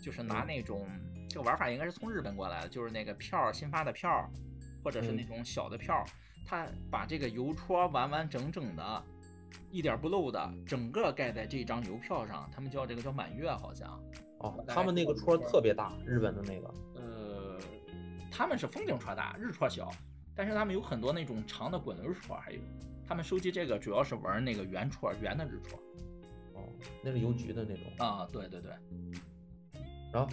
[0.00, 0.88] 就是拿那种
[1.28, 4.30] 这个玩法应该是从日本过来的，就是那个票新发的票，
[4.82, 6.04] 或者是那种小的票。
[6.44, 9.04] 他把这个邮戳完完整整的，
[9.70, 12.50] 一点不漏的，整个盖在这张邮票上。
[12.52, 13.98] 他们叫这个叫满月，好像。
[14.40, 16.74] 哦，他们那个戳特别大，日本的那个。
[16.96, 17.58] 呃，
[18.30, 19.90] 他们是风景戳大，日戳小。
[20.34, 22.60] 但是他们有很多那种长的滚轮戳，还有
[23.06, 25.78] 他们收集这个主要是玩那个圆戳，圆的日戳。
[26.54, 26.68] 哦，
[27.02, 27.84] 那是邮局的那种。
[27.98, 28.72] 啊，对对对。
[30.12, 30.28] 然后，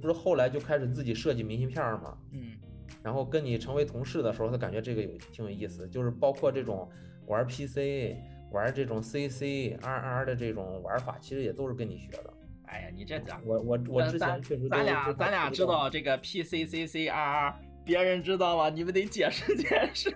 [0.00, 2.16] 不是后来就开始自己设计明信片吗？
[2.32, 2.56] 嗯。
[3.02, 6.88] 然后跟你成为同事的时候，他感觉这个有挺有意思，就是包括这种
[7.26, 8.16] 玩 PC、
[8.52, 12.32] 玩这种 CC、RR 的这种玩法，其实也都是跟你学的。
[12.64, 17.54] 哎呀，你这讲，我我我之前确实咱俩咱俩知道这个 PC、CC、RR，
[17.86, 18.68] 别人知道吗？
[18.68, 20.14] 你们得解释解释。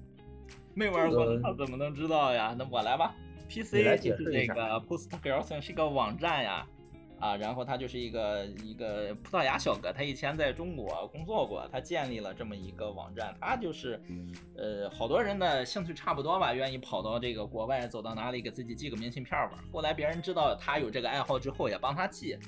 [0.74, 2.54] 没玩过他怎么能知道呀？
[2.56, 3.14] 那我来吧。
[3.48, 6.66] PC 就是这个 Post Girlson 是一个网站呀。
[7.18, 14.00] 啊，然后他就是一个一个葡萄牙小哥，他以前在中国工作过，他建立了这么一个网站，他就是，
[14.56, 19.62] 呃，好多人的兴趣差不多吧，愿意跑到这个国外，走到哪里给自己寄个明信片吧。
[19.70, 22.38] 后来别人知道他有这个爱好之后，也帮他寄。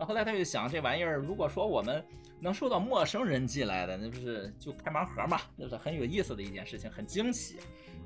[0.00, 2.02] 然后来他就想，这玩意儿如果说我们
[2.40, 7.58] 能收到陌生人寄来的，那不是就开盲盒嘛，就是很有意思的一件事情，很惊喜。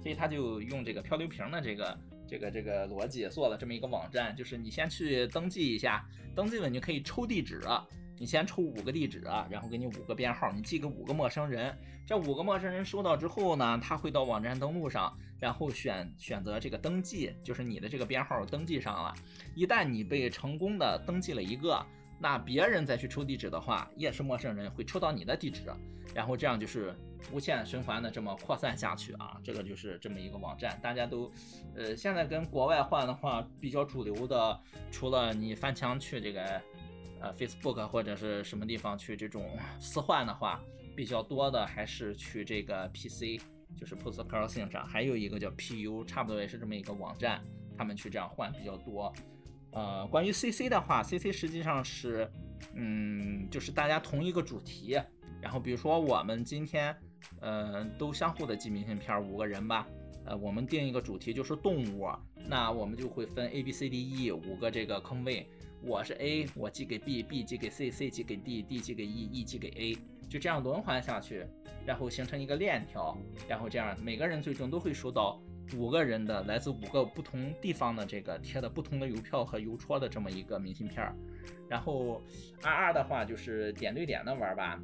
[0.03, 1.97] 所以他就用这个漂流瓶的这个。
[2.27, 6.03] 这个这个逻辑做了这么一个网站，就是你先去登记一下，
[6.35, 7.61] 登记了你就可以抽地址，
[8.19, 19.15] 你先抽五个地址，然后给你五个编号，你寄给五个陌生人，这五个陌生人收到之后呢，他会到网站登录上，然后选选择这个登记，就是你的这个编号登记上了，
[19.55, 21.85] 一旦你被成功的登记了一个。
[22.17, 25.65] 那别人再去抽地址的话，也是陌生人会抽到你的地址，
[26.15, 26.97] 然后这样就是
[27.33, 30.79] 无限循环的这么扩散下去啊，这个就是这么一个网站。
[30.81, 31.31] 大家都，
[31.75, 34.59] 呃，现在跟国外换的话，比较主流的，
[34.93, 36.63] 除了你翻墙去这个，
[37.25, 40.63] 呃，Facebook 或者是什么地方去这种私换的话，
[40.95, 43.41] 比较多的还是去这个 PC，
[43.79, 47.43] 就是 Post Crossing 上，还有一个叫 PU，差不多也是这么一个网站，
[47.79, 49.11] 他们去这样换比较多。
[49.73, 52.31] 呃，关于 CC 的话，CC 实际上是，
[52.75, 55.01] 嗯，就是大家同一个主题，
[55.41, 56.95] 然后比如说我们今天，
[57.41, 59.89] 呃，都相互的寄明信片，五个人吧，
[60.27, 62.07] 呃，我们定一个主题就是动物，
[62.47, 65.49] 那我们就会分 A B C D E 五个这个坑位，
[65.87, 69.99] 我是 A，我寄给 B，B 寄给 C，C 寄给 D，D 寄给 E，E 寄给 A，
[70.31, 71.45] 就这样轮换下去，
[71.85, 73.15] 然后形成一个链条，
[73.47, 75.39] 然后这样每个人最终都会收到。
[75.77, 81.15] 五个人的来自五个不同地方的这个贴的不同的邮票和邮戳的这么一个明信片儿，
[81.69, 82.23] 然后
[82.63, 84.81] R R 的话就是点对点的玩吧，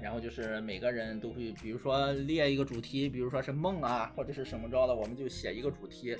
[0.00, 6.16] 然后就是每个人都会，比如说列一个主题，比如说是梦啊或者是什么着的，我们就写一个主题，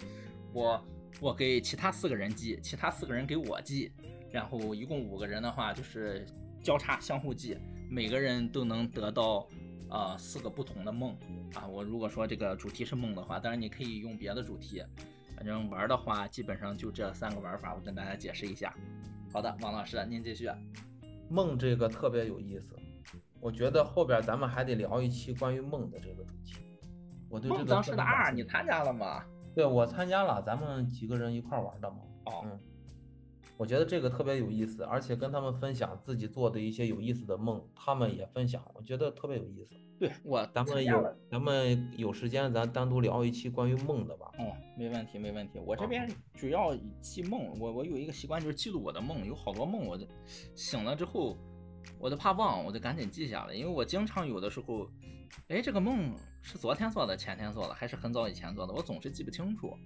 [0.53, 0.85] 我
[1.21, 3.93] 我给其他四个人寄，其他四个人给我寄，
[4.31, 6.27] 然后一共五个人的话就是
[6.63, 7.59] 交叉相互寄，
[7.91, 9.47] 每个人都能得到。
[9.91, 11.17] 呃，四个不同的梦
[11.55, 11.67] 啊！
[11.67, 14.85] 我如果说这个主题是梦的话，当然你可以用别的主题，
[15.35, 18.71] 反正玩的话基本上就这三个玩法，我跟大家解释一下。
[19.33, 20.47] 好的，王老师您继续。
[21.31, 22.77] 梦这个特别有意思，
[23.41, 26.57] 我觉得后边咱们还得聊一期关于梦的这个主题。
[27.31, 29.25] 我对这个当时的二你参加了吗？
[29.59, 31.97] 对，我参加了，咱们几个人一块玩的嘛。
[32.27, 32.43] 哦。
[32.45, 32.61] 嗯。
[33.57, 39.75] 我觉得这个特别有意思，而且跟他们分享自己做的一些有意思的梦，他们也分享，我觉得特别有意思。
[39.99, 44.31] 对我，咱们有咱们有时间，咱单独聊一期关于梦的吧。
[44.39, 45.59] 嗯，没问题，没问题。
[45.59, 49.99] 我这边主要记梦，我我有一个习惯就是记录我的梦，有好多梦，我
[50.55, 51.37] 醒了之后，
[51.99, 54.89] 我都怕忘，我就赶紧记下来，因为我经常有的时候，
[55.49, 59.77] 哎，这个梦是昨天做的、前天做的，还是很早以前做的，我总是记不清楚，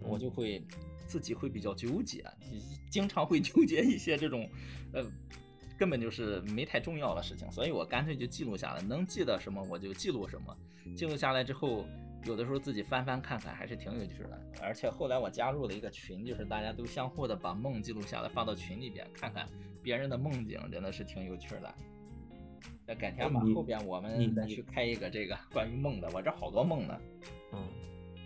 [0.00, 0.62] 我就会。
[1.06, 2.24] 自己会比较纠结，
[2.88, 4.48] 经常会纠结一些这种，
[4.92, 5.04] 呃，
[5.76, 10.56] 根本就是没太重要的事情，所以我干脆就记录下来，能记得什么我就记录什么。
[10.96, 11.84] 记录下来之后，
[12.26, 14.40] 有的时候自己翻翻看看，还是挺有趣的。
[14.62, 19.48] 而且后来我加入了一个群，就是大家都相互的把梦记录下来，发到群里边看看
[19.82, 21.74] 别人的梦境，真的是挺有趣的。
[22.90, 27.00] 那改天吧，后边我们再去开一个这个 关于梦的，我这好多梦呢。
[27.52, 27.58] 嗯。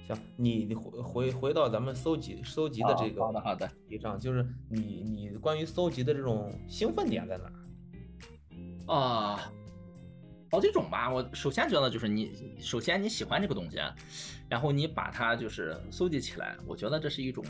[0.06, 8.94] 行，你你回回回到咱们搜集搜集的这个好的好的上，就是你你关于搜集的这种兴奋点在哪？
[8.94, 9.52] 啊，
[10.50, 11.10] 好几种吧。
[11.10, 13.78] 我首先觉得就是你首先你喜欢这个东西，
[14.48, 17.44] 然后你把它就是搜集起来，我觉得这是一种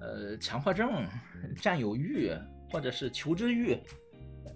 [0.00, 1.06] 呃强迫症、
[1.56, 2.32] 占有欲
[2.72, 3.78] 或者是求知欲，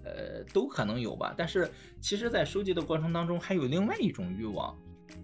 [0.03, 1.33] 呃都可能有吧。
[1.37, 4.77] 但是其实，在收集的过程当中，还有另外一种欲望。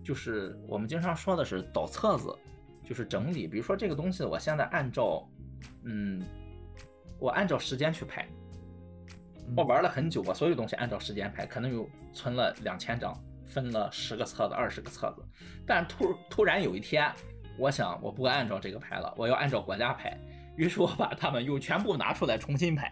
[0.03, 2.33] 就是我们经常说的是倒册子，
[2.83, 3.47] 就是整理。
[3.47, 5.27] 比如说这个东西，我现在按照，
[5.83, 6.21] 嗯，
[7.19, 8.27] 我按照时间去排。
[9.55, 15.23] 我玩了很久，我所有东西按照时间排，可能有存了两千张，分了十个册子、二十个册子。
[15.65, 17.09] 但突突然有一天，
[17.57, 20.17] 我想我不按照这个排了，我要按照国家排。
[20.57, 22.91] 于是我把它们又全部拿出来重新排。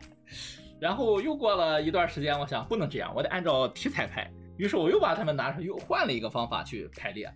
[0.79, 4.29] 然后又过了一段时间，我想不能这样，我得按照题材拍。
[4.57, 7.29] 于是我又把它们拿出，又换了一个方法去排列，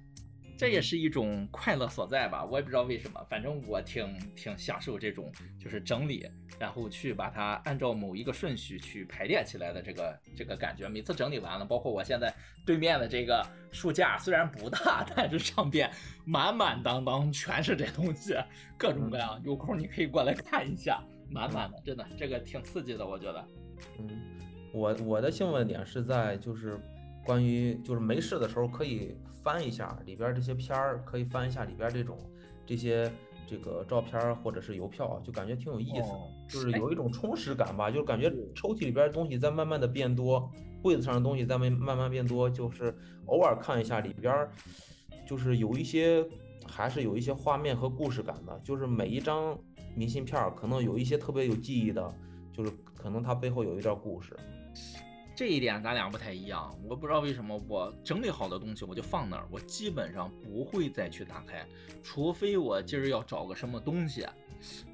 [0.57, 2.45] 这也是一种快乐所在吧？
[2.45, 6.25] 我也不知道为什么，反正我挺挺享受这种就是整理，
[6.57, 10.87] 然后去把它按照某一个顺序去排列起来的这个这个感觉。
[10.87, 12.33] 每次整理完了，包括我现在
[12.65, 15.89] 对面的这个书架虽然不大，但是上边
[16.25, 18.33] 满满当当全是这东西，
[18.77, 19.41] 各种各样。
[19.43, 23.45] 有空你可以过来看一下，满满的，真的这个挺刺激的，我觉得。
[23.99, 24.07] 嗯，
[24.73, 26.79] 我我的兴奋点是在就是。
[27.25, 32.17] 关于就是没事的时候可以翻一下里边这些片儿，可以翻一下里边这种
[32.65, 33.11] 这些
[33.45, 40.49] 这个照片儿或者是邮票，就感觉挺有意思的，哦就是哎有一种充实感吧，就感觉抽屉里边儿东西在慢慢的变多，
[40.81, 42.95] 柜子上的东西在慢慢慢变多，就是
[43.27, 44.51] 偶尔看一下里边儿，
[45.27, 46.25] 就是有一些
[46.65, 49.55] 还是有一些画面和故事感的，就是每一张
[49.99, 52.15] 明信片儿可能有一些特别有记忆的，
[52.53, 54.33] 就是可能它背后有一段故事。
[55.35, 61.65] 这一点咱俩不太一样，我不知道为什么我整理好的东西我就放那儿，我基本上不会再去打开，
[62.01, 64.25] 除非我今儿要找个什么东西，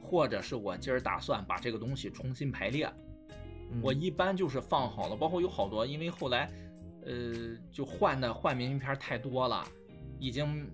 [0.02, 2.92] 或者是我今儿打算把这个东西重新排列，
[3.72, 6.52] 嗯我一般就是放好了，包括有好多，因为后来，
[7.06, 9.64] 呃，就换的换明信片太多了，
[10.20, 10.68] 已经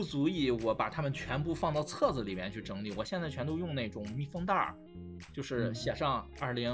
[0.00, 2.90] 不足以我把它们全部放到册子里面去整理。
[2.96, 4.74] 我现在全都用那种密封袋儿，
[5.30, 6.72] 就是嗯写上二零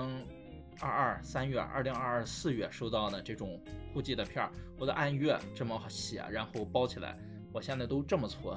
[0.79, 3.61] 二二三月、二零二二四月收到的这种
[3.93, 7.19] 户籍的片儿，我都按月这么写，然后包起来。
[7.53, 8.57] 我现在都这么存，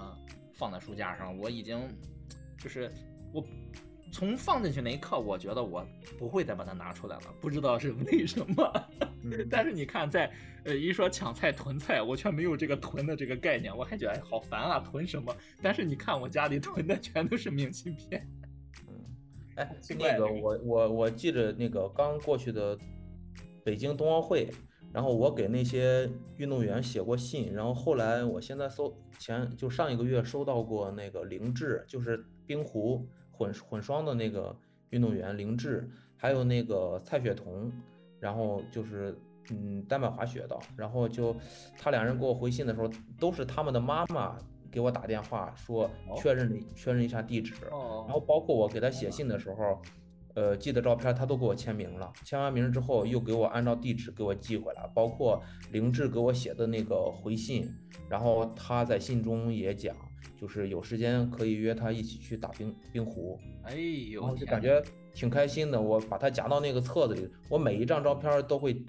[0.54, 1.36] 放在书架上。
[1.36, 1.90] 我已经
[2.60, 2.92] 就是
[3.34, 3.44] 我
[4.12, 5.86] 从放进去那一刻，我觉得我
[6.18, 8.90] 不会再把它拿出来了，不知道是为什么。
[9.24, 10.32] 嗯 但是你看在，
[10.64, 15.36] 呃一说抢菜囤菜，我却没有这个囤的这个概念，我还觉得哎好烦啊，囤什么？
[15.62, 18.28] 但是你看我家里囤的全都是明信片。
[19.56, 22.78] 哎，奇怪那个我我我记着那个刚过去的
[23.64, 24.50] 北京冬奥会，
[24.94, 33.06] 然后我给那些运动员写过信，然后后来我现在搜前就上一个月收到过那个凌志，就是冰壶
[33.40, 34.54] 混混双的那个
[34.90, 37.72] 运动员凌志，还有那个蔡雪桐，
[38.20, 39.18] 然后就是
[39.50, 41.34] 嗯单板滑雪的，然后就
[41.78, 44.38] 他两人给我回信的时候，都是他们的妈妈
[44.70, 47.54] 给我打电话说哦确认了确认一下地址。
[47.72, 49.82] 哦然后包括我给他写信的时候，
[50.36, 57.74] 呃，寄的照片他都给我签名了，签完名之后又给我按照地址给我寄回来，包括凌志给我写的那个回信，
[58.10, 59.96] 然后他在信中也讲，
[60.40, 64.82] 就是有时间可以约他一起去打冰冰壶，哎然呦，后就感觉
[65.14, 65.82] 挺开心的。
[65.82, 68.82] 我把它夹到那个册子里，我每一张照片都会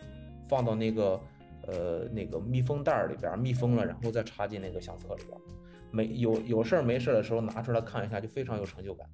[0.48, 1.20] 放到那个
[1.66, 5.40] 呃那个密封袋儿里边儿，密封了，然后再插进那个相册里边儿。
[5.90, 9.04] 没有有事儿没事儿的时候拿出来看一下，就非常有成就感。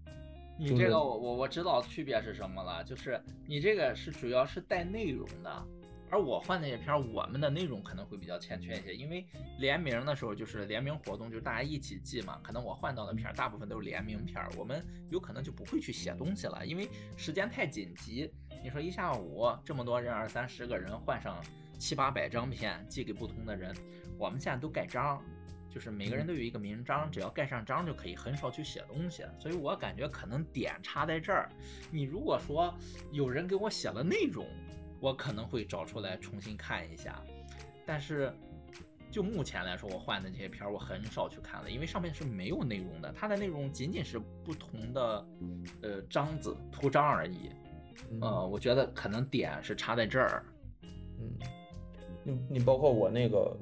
[0.59, 5.67] 你这个我我我知道区别是什么了，就是你这个是主要是带内容的，
[6.11, 9.27] 而我换那些片儿，我们的内容可能会比较欠缺一些，因为
[9.59, 18.33] 联名的时候就是联名活动，就是大家一起寄嘛，可能我换到的片儿大部分都是联名片儿，我们有可能就不会去写东西了，因为时间太紧急。
[18.63, 21.43] 你说一下午这么多人，二三十个人换上
[21.79, 23.75] 七八百张片寄给不同的人，
[24.19, 25.23] 我们现在都盖章。
[25.69, 29.25] 就是每个人都有一个名章，只要盖上章就可以，很少去写东西。
[29.39, 31.51] 所以我感觉可能点差在这儿。
[31.91, 32.75] 你如果说
[33.13, 34.47] 有人给我写了内容，
[35.01, 37.23] 我可能会找出来重新看一下。
[37.85, 38.33] 但是
[39.11, 45.27] 就目前来说，我换的这些片儿我很少去看了，因为上面是没有内容的，它的内容仅仅是不同的
[45.83, 47.51] 呃章子图章而已。
[48.11, 50.45] 嗯呃，我觉得可能点是差在这儿。
[50.83, 51.39] 嗯，
[52.25, 53.57] 你你包括我那个，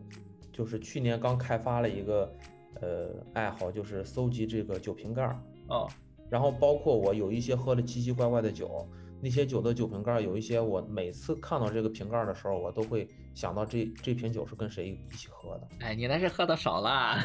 [0.52, 2.34] 就是去年刚开发了一个
[2.80, 5.88] 呃爱好，就是搜集这个酒瓶盖儿，哦，
[6.28, 8.88] 然后包括我有一些喝的奇奇怪怪的酒，
[9.24, 15.68] 那些酒的酒瓶盖有一些，我每次看到这个瓶盖的时候，我都会想到这这瓶酒是跟谁一起喝的。
[15.80, 16.90] 哎，你那是喝的少了。
[16.90, 17.18] 啊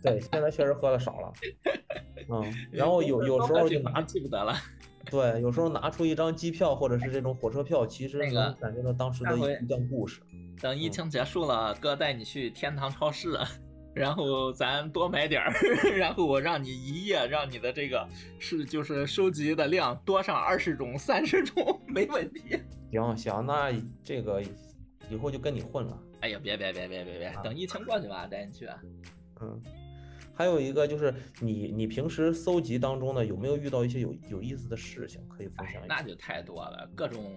[0.00, 1.32] 对，现在确实喝的少了。
[2.30, 4.54] 嗯，然后有有时候就拿记不得了。
[5.10, 10.20] 对，有时候拿出一张机票或者是这种火车票，其实那个能感觉到当时的一一段故事。
[10.60, 13.36] 等疫情结束了，哥带你去天堂超市，
[13.96, 15.50] 然后咱多买点儿，
[15.96, 18.06] 然后我让你一夜让你的这个
[18.38, 22.60] 是就是收集的量多上二十种、三十种，没问题。
[22.92, 23.72] 行行，那
[24.04, 24.42] 这个
[25.08, 25.98] 以后就跟你混了。
[26.20, 28.68] 哎呀，别别别别别别，等疫情过去吧，带你去。
[29.40, 29.62] 嗯，
[30.34, 35.94] 还有一个就是你你平时搜集当中呢，有没有遇到一些有有意思的事情可以分哎享，一下？
[35.96, 37.34] 那就太多了，各种。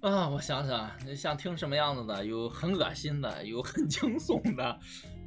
[0.00, 2.24] 啊，我想想，你想听什么样子的？
[2.24, 4.78] 有很恶心的，有很 惊悚的。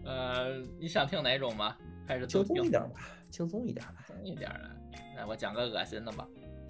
[0.06, 1.76] 呃，你想听哪种吗？
[2.08, 2.96] 还是都轻松听一点吧，
[3.32, 4.04] 轻松一点吧。
[4.08, 4.72] 轻松一点儿的。
[5.16, 6.28] 那我讲个恶心的吧。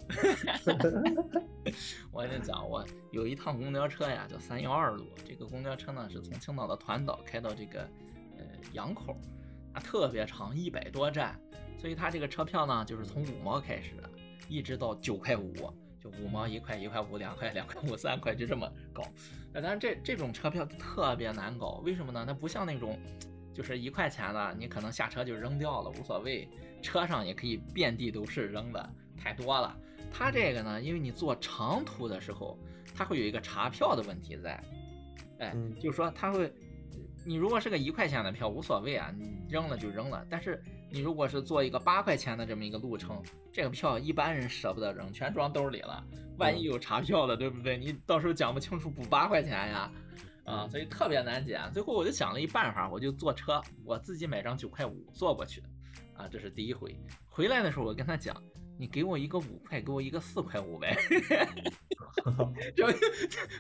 [2.12, 5.10] 我跟你讲，我有一趟公交车呀，叫三幺二路。
[5.26, 7.82] 这个公交车呢是从青岛的团岛开到这个
[8.38, 9.18] 呃杨口，
[9.74, 11.38] 它特别长，一百多站，
[11.78, 14.10] 所以它这个车票呢就是从五毛开始的，
[14.48, 15.54] 一直到九块五，
[16.00, 19.04] 就五毛一块，一块五两块，两块五三块，就这么搞。
[19.56, 22.24] 呃，但是这这种车票特别难搞，为什么呢？
[22.28, 23.00] 它不像那种。
[23.54, 26.46] 就是一块钱的，你可能下车就扔掉了，无所谓。
[26.82, 29.74] 车上也可以遍地都是扔的，太多了。
[30.12, 32.60] 它这个呢，因为你坐长途的时候，
[32.94, 34.62] 它会有一个查票的问题在。
[35.40, 36.54] 哎，嗯就是说它会，
[37.26, 40.28] 你如果是个一块钱的票无所谓啊，你扔了就扔了。
[40.30, 40.62] 但是
[40.96, 43.22] 你如果是做一个八块钱的这么一个路程，
[43.52, 46.02] 这个票一般人舍不得扔，全装兜里了。
[46.38, 47.78] 万一有查票的，对不对？
[47.78, 49.92] 你到时候讲不清楚补八块钱呀，
[50.46, 51.60] 啊，所以特别难捡。
[51.74, 55.62] 最后我就想了一办法，我就坐车，我自己买张九块五坐过去，
[56.16, 56.98] 啊，这是第一回。
[57.28, 58.42] 回来的时候我跟他讲，
[58.78, 60.96] 你给我一个五块，给我一个四块五呗。
[62.76, 62.86] 就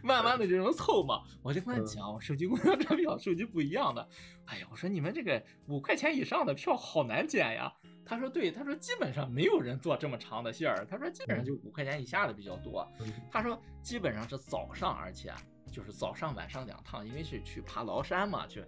[0.01, 4.07] 慢慢的这种凑嘛，我就跟他讲，我手机公交车票手机不一样的。
[4.45, 7.71] 哎呀，我说你们这个五块钱以上的票好难捡呀。
[8.07, 12.87] 他说对，他说基本上没有人坐这么长的线儿，他说基本上就五块钱以下的比较多。
[13.31, 15.33] 他说基本上是早上，而且
[15.71, 18.63] 就是早上晚上两趟，因为是去爬崂山嘛，去，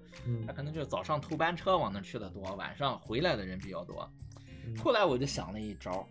[0.45, 4.12] 他可能就是早上头班车往那去的多，晚上回来的人比较多。
[4.78, 6.07] 后来我就想了一招，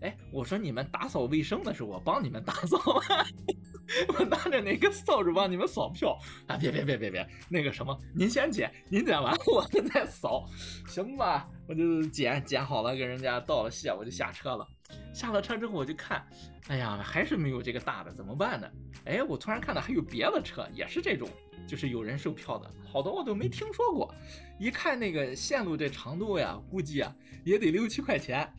[0.00, 2.78] 哎，我说你们打扫卫生的时候，我帮你们打扫，
[4.18, 6.56] 我拿着那个扫帚帮你们扫票啊！
[6.56, 10.48] 别别别别别，那个什么，您先捡，您捡完我们再扫，
[10.86, 11.48] 行吧？
[11.68, 14.66] 我就捡捡好了，跟人家道了谢，我就下车了。
[15.12, 16.26] 下了车之后我就看，
[16.68, 18.68] 哎呀，还是没有这个大的，怎么办呢？
[19.04, 21.28] 哎，我突然看到还有别的车，也是这种。
[21.68, 24.12] 就是有人售票的，好多我都没听说过。
[24.58, 27.14] 一看那个线路这长度呀，估计啊
[27.44, 28.50] 也得六七块钱。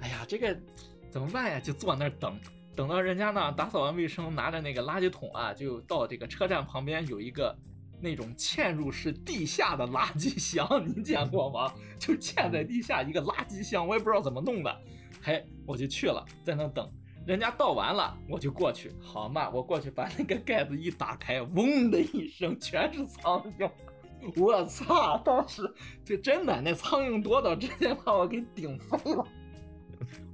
[0.00, 0.58] 哎呀，这个
[1.10, 1.60] 怎么办呀？
[1.60, 2.40] 就坐那儿等，
[2.74, 7.54] 等到人家呢打扫完卫生，拿着那个垃圾桶啊，就到这个车站旁边有一个
[8.00, 11.72] 那种嵌入式地下的垃圾箱，您见过吗？
[11.98, 14.80] 就嵌在地下一个垃圾箱，我也不知道怎么弄的。
[15.20, 16.90] 嘿，我就去了，在那等。
[17.28, 23.70] 人家倒完了，我就过去，好嘛，我过去把那个盖子一打开，嗡的一声，全是苍蝇。
[24.34, 25.18] 我操！
[25.18, 25.70] 当时
[26.02, 29.26] 就真的那苍蝇多到直接把我给顶飞了，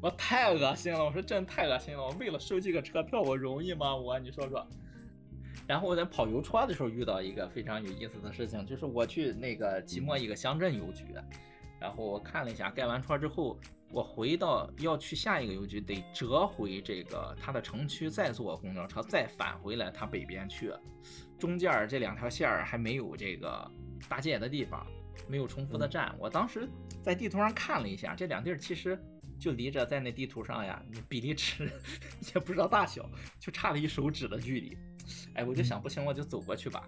[0.00, 1.04] 我太恶心了。
[1.04, 3.96] 我说真太恶心了，我为了收集个车票，我容易吗？
[3.96, 4.64] 我你说说。
[5.66, 11.06] 然后我在跑邮戳的时候遇到一个非常有意思的事情，就是我去那个即墨一个乡镇邮局，
[11.80, 13.58] 然后我看了一下盖完戳之后。
[13.94, 20.72] 我回到要去下一个邮局，得折回这个它的城区，再坐公交车，再返回来它北边去。
[21.38, 23.70] 中间这两条线儿还没有这个
[24.08, 24.84] 搭界的地方，
[25.28, 26.12] 没有重复的站。
[26.18, 26.68] 我当时
[27.04, 28.98] 在地图上看了一下，这两地儿其实
[29.38, 31.70] 就离着在那地图上呀，你比例尺
[32.34, 34.76] 也不知道大小，就差了一手指的距离。
[35.34, 36.82] 哎，我就想不行，我就走过去吧。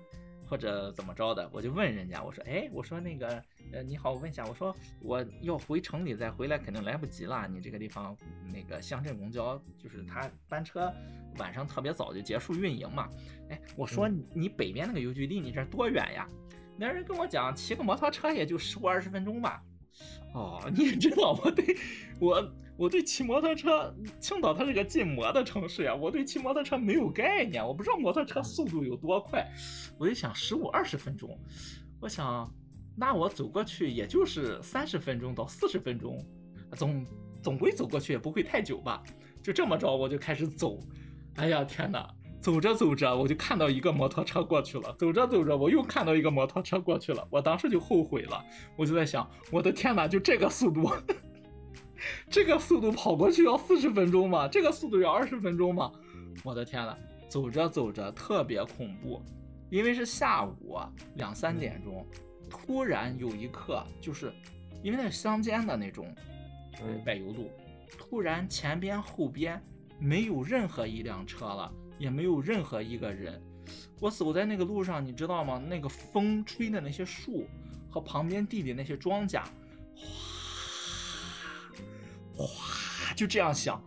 [0.49, 3.42] 或者怎么着的，我就问人家，我说，哎，我说那个，
[3.72, 7.49] 呃，你好，我问一下，我说我要回城里再回来，肯定来不及了。
[7.49, 8.16] 你这个地方
[8.53, 10.92] 那个乡镇公交，就是它班车
[11.38, 13.09] 晚上特别早就结束运营嘛。
[13.51, 16.28] 哎，我说你北边那个邮局离你这多远呀？
[16.76, 19.62] 那人跟我讲，骑个摩托车也就十五二十分钟吧。
[20.32, 21.76] 哦，你也知道我对
[22.20, 22.53] 我。
[22.76, 29.46] 我对骑摩托车，青岛它是个禁摩的城市呀，我对骑摩托车没有概念，我不知道摩托车速度有多快。
[29.98, 31.38] 我就想十五二十分钟，
[32.00, 32.52] 我想
[32.94, 36.22] 那我走过去也就是三十分钟到四十分钟，
[36.76, 37.06] 总
[37.42, 39.02] 总归走过去也不会太久吧。
[39.42, 40.78] 就这么着，我就开始走。
[41.36, 42.06] 哎呀天哪，
[42.42, 48.44] 走着走着我就看到一个摩托车过去了，走着走着我又看到一个摩托车过去了，我当时就后悔了，
[48.76, 50.92] 我就在想，我的天哪，就这个速度。
[52.28, 54.47] 这个速度跑过去要四十分钟吗？
[54.49, 55.90] 这个速度要二十分钟吗？
[56.44, 56.97] 我的天呐，
[57.28, 59.22] 走着走着特别恐怖，
[59.70, 60.78] 因为是下午
[61.14, 62.07] 两三点钟，
[62.51, 64.32] 突然有一刻，就是
[64.82, 66.14] 因为那是乡间的那种
[67.05, 67.51] 柏油路，
[67.99, 69.61] 突然前边后边
[69.99, 73.42] 没有任何一辆车了，也没有任何一个人。
[73.99, 75.61] 我走在那个路上，你知道吗？
[75.66, 77.49] 那个风吹的那些树
[77.88, 79.42] 和旁边地里那些庄稼，
[79.97, 80.36] 哗。
[82.37, 83.82] 哗，就这样响，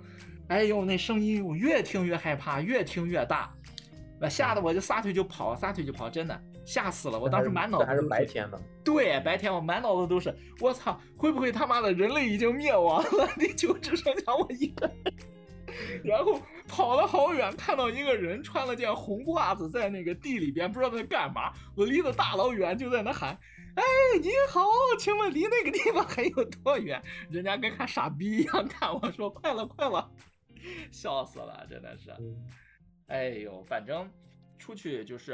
[0.47, 3.53] 哎呦，那声音我越听越害怕，越听越大，
[4.19, 7.19] 那吓得我就撒腿就跑，撒腿就跑，真的吓死了。
[7.19, 15.13] 我当时满脑子还是白天的，对，白天我满脑子都是，我操，会不会他妈的人类已经灭亡了， 地球只剩下我一个人？
[16.03, 21.53] 然后跑了好远，看到一个人穿了件红褂子在那个地里边，不知道在干嘛。
[21.75, 23.37] 我离得大老远，就在那喊。
[23.79, 23.85] 哎，
[24.21, 24.61] 你好，
[24.99, 27.01] 请问离那个地方还有多远？
[27.31, 30.11] 人家跟看傻逼一样看我说快了，快了，
[30.91, 32.11] 笑死了，真的是。
[33.07, 34.11] 哎呦，反正
[34.57, 35.33] 出去就是，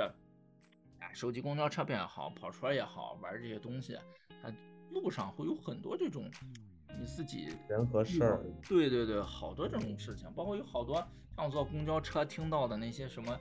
[1.00, 3.98] 哎，手机公交车票也好，跑车也好，玩这些东西，
[4.44, 4.54] 它
[4.92, 6.30] 路上会有很多这种
[7.00, 8.46] 你自己人和事儿。
[8.70, 11.04] 对对对，好多这种事情，包括有好多
[11.36, 13.40] 像坐公交车听到的那些什么，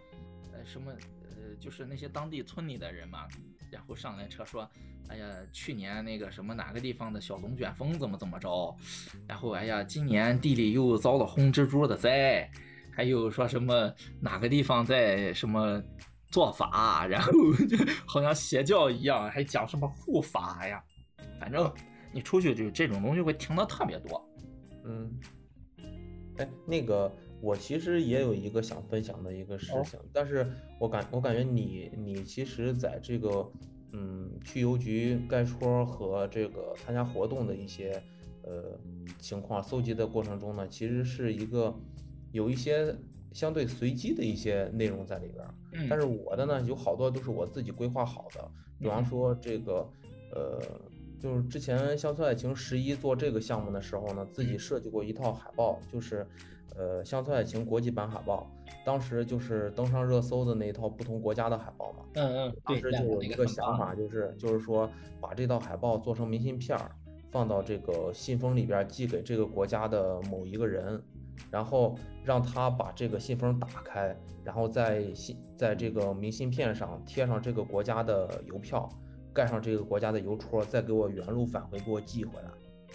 [0.55, 3.29] 呃，什么，呃，就是那些当地村里的人嘛。
[3.75, 4.71] 然后上来车说
[5.11, 8.75] ：“哎呀，去年那个什么哪个地方的小龙卷风怎么怎么着？
[9.27, 12.49] 然后哎呀，今年地里又遭了红蜘蛛的灾，
[12.93, 15.83] 还有说什么哪个地方在什么
[16.29, 17.33] 做法，然后
[17.69, 20.81] 就好像邪教一样，还讲什么护法呀？
[21.41, 21.71] 反正
[22.13, 24.25] 你出去就这种东西会听的特别多。
[24.85, 25.11] 嗯，
[26.39, 27.13] 哎，那个
[27.45, 30.47] 我其实也有一个想分享的一个事情，但是
[30.79, 33.47] 我感我感觉你你其实在这个
[33.93, 38.03] 嗯去邮局盖戳和这个参加活动的一些
[38.43, 38.79] 呃
[39.19, 41.75] 情况搜集的过程中呢，其实是一个
[42.33, 42.97] 有一些
[43.33, 45.47] 相对随机的一些内容在里边。
[45.73, 49.87] 嗯，但是我的呢有好多都是我自己规划好的，比方说这个
[50.35, 50.61] 呃。
[51.21, 56.27] 就是之前乡村爱情十一做这个项目的时候呢，自己设计过一套海报，就是
[56.77, 58.51] 呃乡村爱情国际版海报，
[58.85, 62.05] 当时就是登上热搜的那一套不同国家的海报嘛。
[62.15, 62.57] 嗯嗯。
[62.65, 64.89] 当时就有一个想法，就是就是说
[65.21, 66.91] 把这套海报做成明信片儿，
[67.31, 71.03] 放到这个信封里边寄给这个国家的某一个人，
[71.51, 78.89] 然后让他把这个信封打开，然后在信在这个明信片上贴上这个国家的邮票。
[79.33, 82.49] 盖上这个国家的邮戳，再给我原路返回，给我寄回来。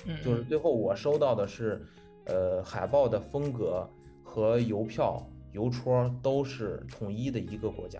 [0.05, 1.86] 嗯，就是最后我收到的是，
[2.30, 3.90] 呃，海报的风格
[4.24, 8.00] 和邮票、邮戳都是统一的一个国家。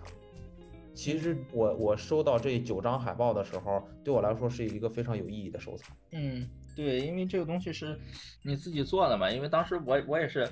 [0.94, 5.96] 其实我我收到这九张海报的时候，对我来说是一个非常有意义的收藏。
[6.12, 7.98] 嗯，对，因为这个东西是
[8.42, 9.30] 你自己做的嘛。
[9.30, 10.48] 因为当时我我也是。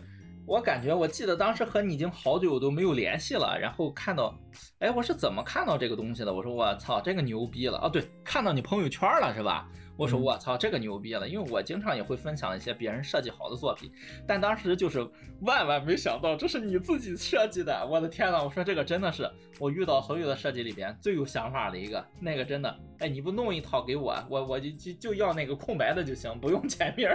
[0.46, 4.34] 我感觉，我记得当时和你已经好久都没有联系了，然后看到，
[4.78, 6.32] 哎，我是怎么看到这个东西的？
[6.32, 7.86] 我说我操，这个牛逼了啊！
[7.86, 9.68] 对，看到你朋友圈了是吧？
[9.98, 13.90] 我说我操，这个牛逼了，因为我经常也会分享一些别人设计好的作品，
[14.28, 15.00] 但当时就是
[15.40, 18.44] 万万没想到这是你自己设计的，我的天呐！
[18.44, 19.28] 我说这个真的是
[19.58, 27.08] 我遇到所有的设计里边最有想法的一个，那个真的，哎，你不弄一套给我，我我就就就要那个空白的就行，不用签名。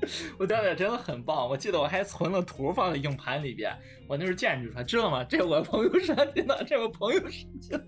[0.38, 3.70] 我当时真的很棒，我记得我还存了图放在硬盘里边。
[4.08, 5.22] 我那时候见就说知道吗？
[5.22, 7.84] 这我朋友设计的，这我朋友设计的。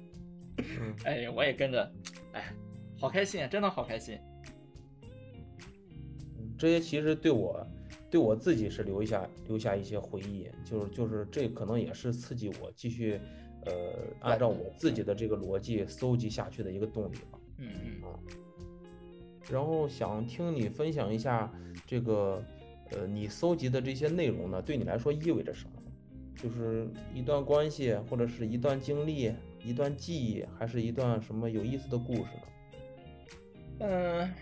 [1.04, 1.90] 哎呀，我也跟着，
[2.34, 2.52] 哎，
[3.02, 4.16] 好开心，真的好开心。
[6.56, 7.66] 这些其实对我，
[8.08, 13.20] 对我自己是留下留下一些回忆，就是就是这可能也是刺激我继续，
[13.66, 13.72] 呃，
[14.20, 17.40] 按照我自己的这个逻辑搜集下去的一个动力吧。
[17.58, 18.14] 嗯嗯啊。
[19.50, 21.52] 然后想听你分享一下。
[21.84, 22.42] 这个，
[22.90, 25.82] 呃，你搜集的这些内容呢，对你来说意味着什么？
[26.36, 29.32] 就是一段关系，或者是一段经历，
[29.62, 32.42] 一段记忆，还是一段什么有意思的故事呢？
[33.82, 34.32] 嗯，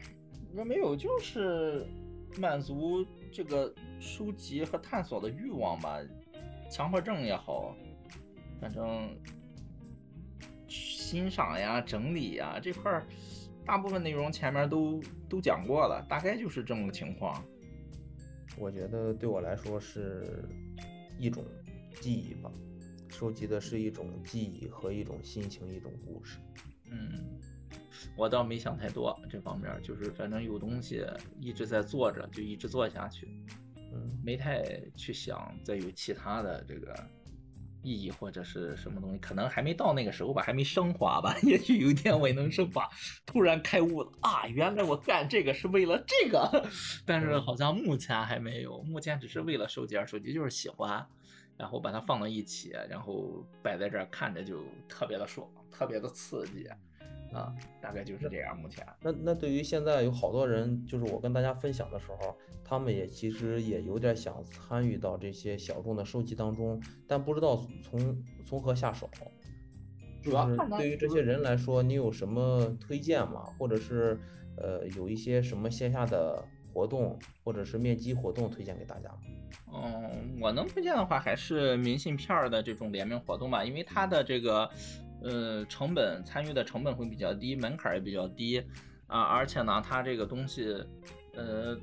[0.53, 1.87] 那没有，就是
[2.39, 5.99] 满足这个收集和探索的欲望吧。
[6.71, 7.75] 强迫症也好，
[8.61, 9.19] 反正
[10.69, 13.07] 欣赏呀、整理呀这块儿。
[13.67, 17.45] 大部分内容前面都都讲过了，大概就是这么个情况。
[18.59, 20.45] 我觉得对我来说是
[21.19, 21.45] 一种
[22.01, 22.51] 记忆吧，
[23.09, 26.39] 收集的是一种记忆和一种心情，一种故事。
[26.91, 27.39] 嗯，
[28.17, 31.07] 我倒没想太多这方面，就是反正有东西
[31.39, 33.29] 一直在做着，就一直做下去。
[33.93, 34.63] 嗯，没太
[34.97, 36.95] 去想再有其他的这个。
[37.83, 41.35] 意义或者是什么东西，可能还没到那个时候吧，还没升华吧。
[41.43, 42.87] 也许有一天我也能升华，
[43.25, 44.47] 突然开悟了啊！
[44.49, 46.69] 原来我干这个是为了这个，
[47.07, 51.07] 但是好像目前还没有，目前只是为了收集而收集，就是喜欢，
[51.57, 56.69] 然后把它放到一起，然后摆在这儿看着就特别的爽，特别的刺激。
[57.33, 58.59] 啊，大概就是这样。
[58.61, 69.09] 目前，那那对于现在有好多人，就是我跟大家分享的时候，他们也其实也有点想参与到这些小众的收集当中，但不知道从从何下手。
[70.23, 73.45] 就是对于这些人来说，你有什么推荐吗？
[73.59, 74.21] 或者是
[74.57, 79.19] 呃，有一些什么线下的活动，或者是面基活动推荐给大家吗？
[79.73, 84.69] 嗯，我能推荐的话，还是明信片的这种联名活动吧，因为它的这个。
[85.23, 88.59] 呃，成本参与的成本会比较低，门槛也比较低
[89.07, 90.85] 啊，而且呢，它这个东西，
[91.35, 91.79] 呃，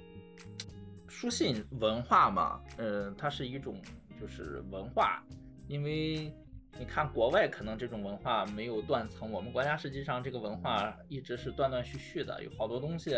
[1.08, 3.82] 书信文化嘛，呃，它是一种
[4.20, 5.24] 就是文化，
[5.68, 6.34] 因为
[6.80, 13.16] 你看国外可能这种文化没有断层，我们国家实际上这个文化一直是断断续续的，有好多东西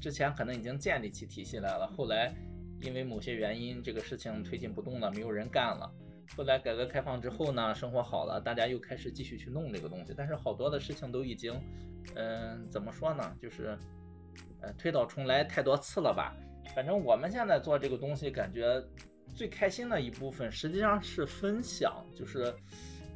[0.00, 2.34] 之前可能已经建立起体系来了，后来
[2.82, 5.90] 因为某些原因，这个事情推进不动了，没有人干了。
[6.34, 11.60] 后来改革开放之后呢，生活好了，大家又开始继续去弄这个东西，但是好多的事情都已经，
[12.14, 13.78] 嗯，怎么说呢，就是，
[14.60, 16.34] 呃，推倒重来太多次了吧。
[16.74, 18.82] 反正我们现在做这个东西，感觉
[19.34, 22.52] 最开心的一部分实际上是分享，就是，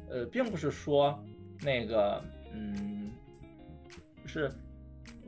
[0.09, 1.21] 呃，并不是说
[1.61, 3.11] 那个，嗯，
[4.25, 4.49] 是，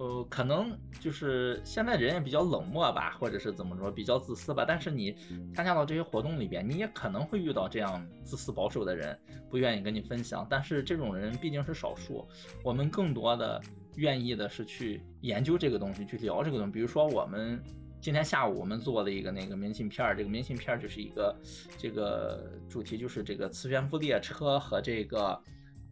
[0.04, 4.66] 呃，可能就是现在人也比较冷漠吧，或者是怎么说，比较自私吧。
[4.68, 5.16] 但是你
[5.56, 9.18] 参加到这些活动里边，你也可能会遇到这样自私保守的人，
[9.50, 10.46] 不愿意跟你分享。
[10.50, 12.28] 但是这种人毕竟是少数，
[12.66, 13.62] 我们更多的
[13.96, 16.74] 愿意的是去研究这个东西，去聊这个东西。
[16.74, 17.64] 比如说我们
[18.02, 21.34] 今天下午我们做了一个那个明信片儿，这个明信片儿就是一个
[21.78, 25.42] 这个主题就是这个磁悬浮列车和这个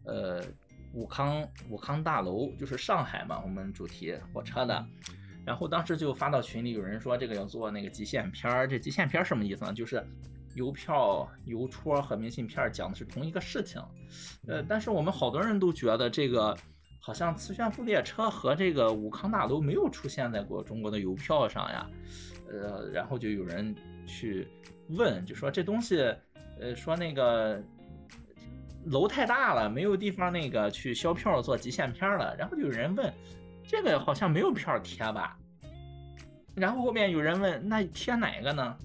[0.04, 0.42] 呃。
[0.94, 4.86] 武康武康大楼就是上海嘛，我们主题火车的，
[5.44, 9.72] 然后当时就发到群里，有人说这个要做那个极限片儿，这极限片儿什么意思呢？
[9.72, 10.04] 就是
[10.54, 13.80] 邮票、邮戳和明信片讲的是同一个事情，
[14.46, 16.54] 呃，但是我们好多人都觉得这个
[17.00, 21.88] 好像磁悬浮列车和这个武康大楼没有出现在过中国的邮票上呀，
[22.50, 23.74] 呃，然后就有人
[24.06, 24.46] 去
[24.90, 26.00] 问，就说这东西，
[26.60, 27.62] 呃，说那个。
[28.86, 32.34] 楼太大了，没有地方那个去销票做极限片了。
[32.36, 33.12] 然后就有人问，
[33.66, 35.36] 这个好像没有票贴吧？
[36.54, 38.76] 然后后面有人问，那贴哪个呢？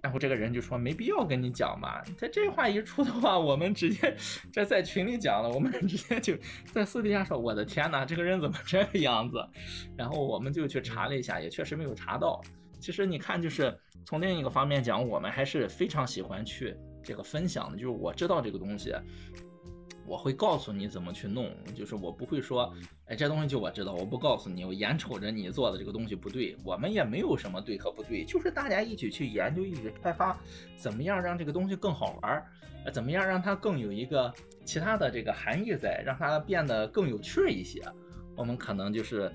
[0.00, 2.02] 然后这个人就说没必要跟你讲吧。
[2.18, 4.16] 他这话一出的话，我们直接
[4.52, 6.34] 这在群里讲了，我们直接就
[6.72, 9.44] 在私底下说，我的天哪，这个人怎么这个样子？
[9.96, 12.42] 然后我们就去查了一下，也确实没有查到。
[12.80, 13.72] 其实你看，就是
[14.04, 16.76] 从另一个方面讲，我们还是非常喜欢去。
[17.02, 18.94] 这个分享的就是我知道这个东西，
[20.06, 22.74] 我会告诉你怎么去弄，就是我不会说，
[23.06, 30.36] 哎，这东西就我知道，我不告诉你，我眼瞅着你做的这个东西不对，我们也没有什么对和不对，就是大家一起去研究，一起开发，
[30.76, 32.44] 怎么样让这个东西更好玩，
[32.84, 34.32] 呃，怎么样让它更有一个
[34.64, 37.80] 其他的这个含义在，让它变得更有趣一些。
[38.36, 39.32] 我们可能就是，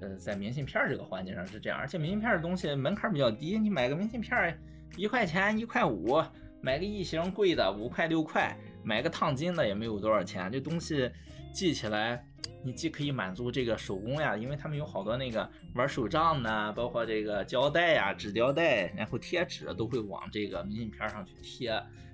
[0.00, 4.60] 呃，在明信片这个环节上是这样，而且明信片的东西门槛比较低，你买个明信片
[4.96, 6.22] 一块钱，一块五。
[6.60, 10.50] 买个异形贵的五块六块，买个烫金的也没有多少钱。
[10.52, 11.10] 这东西
[11.52, 12.24] 记起来，
[12.62, 21.70] 你既可以满足这个手工呀，因为他们有好多那个玩手账的，包括这个胶带呀、纸胶带，然后贴纸都会往这个明信片上去贴，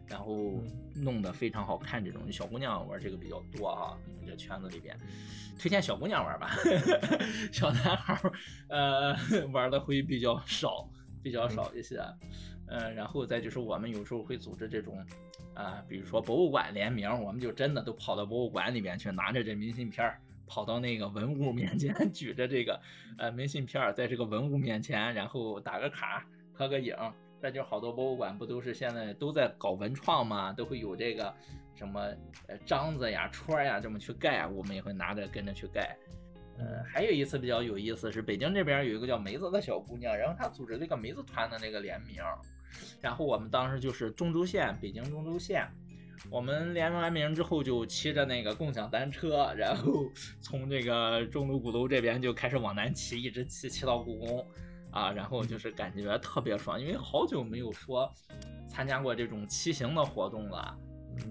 [0.06, 0.62] 然后
[0.94, 2.04] 弄得非常好看。
[2.04, 4.96] 这种小姑娘玩这个比较多啊，你们这圈子里边，
[5.58, 6.56] 推荐小姑娘玩吧，
[7.52, 8.20] 小男孩
[8.68, 9.16] 呃
[9.52, 10.88] 玩的会比较少，
[11.20, 12.00] 比较少一些。
[12.68, 15.04] 嗯，然后再就是我们有时候会组织这种，
[15.54, 22.80] 啊，比如说博物馆联名，我们就真的都跑到博物馆里面去，拿着这明信片儿，跑到那个文物面前， 举着这个
[23.18, 26.96] 呃明信片儿，在这个文物面前，然后打个卡，合个影。
[27.38, 30.54] 再就好多博物馆不都是现在都在搞文创嘛？
[30.54, 31.32] 都会有这个
[31.74, 32.00] 什么
[32.48, 35.94] 呃章子呀、戳呀这么去盖，我们也会拿着跟着去盖。
[36.58, 42.16] 呃，还有一次比较有意思是北京这边有一个叫梅子的小姑娘，然后她组织那个梅子团的那个联名。
[43.00, 45.66] 然后我们当时就是中轴线，北京中轴线，
[46.30, 50.10] 我们联完名之后就骑着那个共享单车，然后
[50.40, 54.46] 从这个钟楼鼓楼这边就开始往南骑，一直骑骑到故宫，
[54.90, 58.12] 啊，然后就是感觉特别爽，因为好久没有说
[58.68, 60.78] 参加过这种骑行的活动了。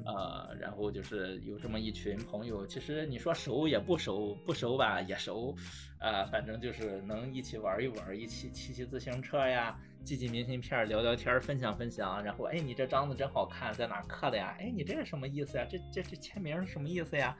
[0.03, 5.55] 呃，然后就是有这么一群朋友，其实你说熟也不熟，不熟吧也熟，
[5.99, 12.23] 呃，反正就是能一起玩一玩，一起骑骑自行车呀，寄寄明信片，聊聊天，分享分享。
[12.23, 14.55] 然后，哎，你这章子真好看，在哪刻的呀？
[14.59, 15.65] 哎，你这是什么意思呀？
[15.67, 17.35] 这这这签名是什么意思呀？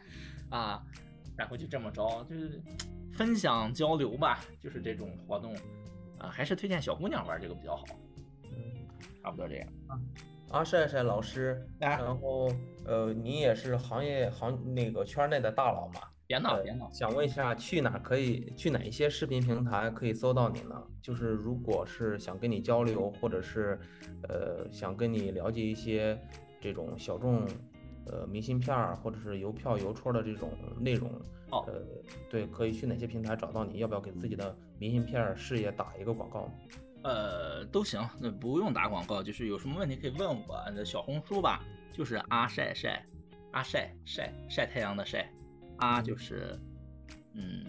[0.50, 0.84] 啊，
[1.38, 2.60] 然后就这么着，就是
[3.14, 5.56] 分享交流吧，就是这种活动，
[6.18, 7.86] 啊，还是推荐小姑娘玩这个比较好。
[8.46, 8.88] 嗯，
[9.22, 9.68] 差不多这样。
[10.50, 12.52] 阿帅帅老师，然后
[12.84, 16.02] 呃，你也是行业行那个圈内的大佬嘛？
[16.28, 16.90] 别闹别闹！
[16.92, 20.82] 想问一下，去哪可以去哪一些视频平台可以搜到你呢？
[21.02, 23.80] 就是如果是想跟你交流，或者是
[24.28, 26.20] 呃想跟你了解一些
[26.60, 27.46] 这种小众
[28.08, 31.10] 呃明信片儿或者是邮票邮戳的这种内容，
[31.52, 31.82] 呃，
[32.30, 33.78] 对，可以去哪些平台找到你？
[33.78, 36.50] 要不要给自己的明信片事业打一个广告？
[37.04, 40.60] 呃，都行，那不用打广告，就是有什么问题可以问我。
[40.76, 41.64] 那小红书吧，
[41.94, 43.06] 就是阿晒晒，
[43.52, 45.32] 阿晒晒晒太阳的晒，
[45.78, 46.60] 阿就是，
[47.34, 47.66] 嗯，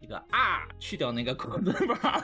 [0.00, 2.22] 一个啊，去掉那个口字旁，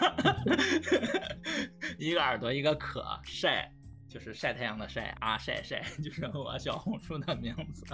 [1.99, 3.70] 一个耳朵一个可晒，
[4.09, 7.84] 就是晒太阳的晒，啊晒晒 就是我小红书的名字。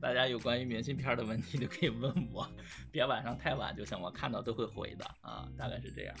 [0.00, 2.48] 大家有关于明信片的问题都可以问我，
[2.92, 6.14] 别晚上太晚就行，我看到都会回的啊，大概是这样。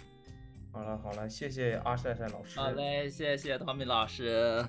[0.72, 2.58] 好了好了，谢谢阿晒晒老师。
[2.58, 4.66] 好嘞，谢谢汤米老师。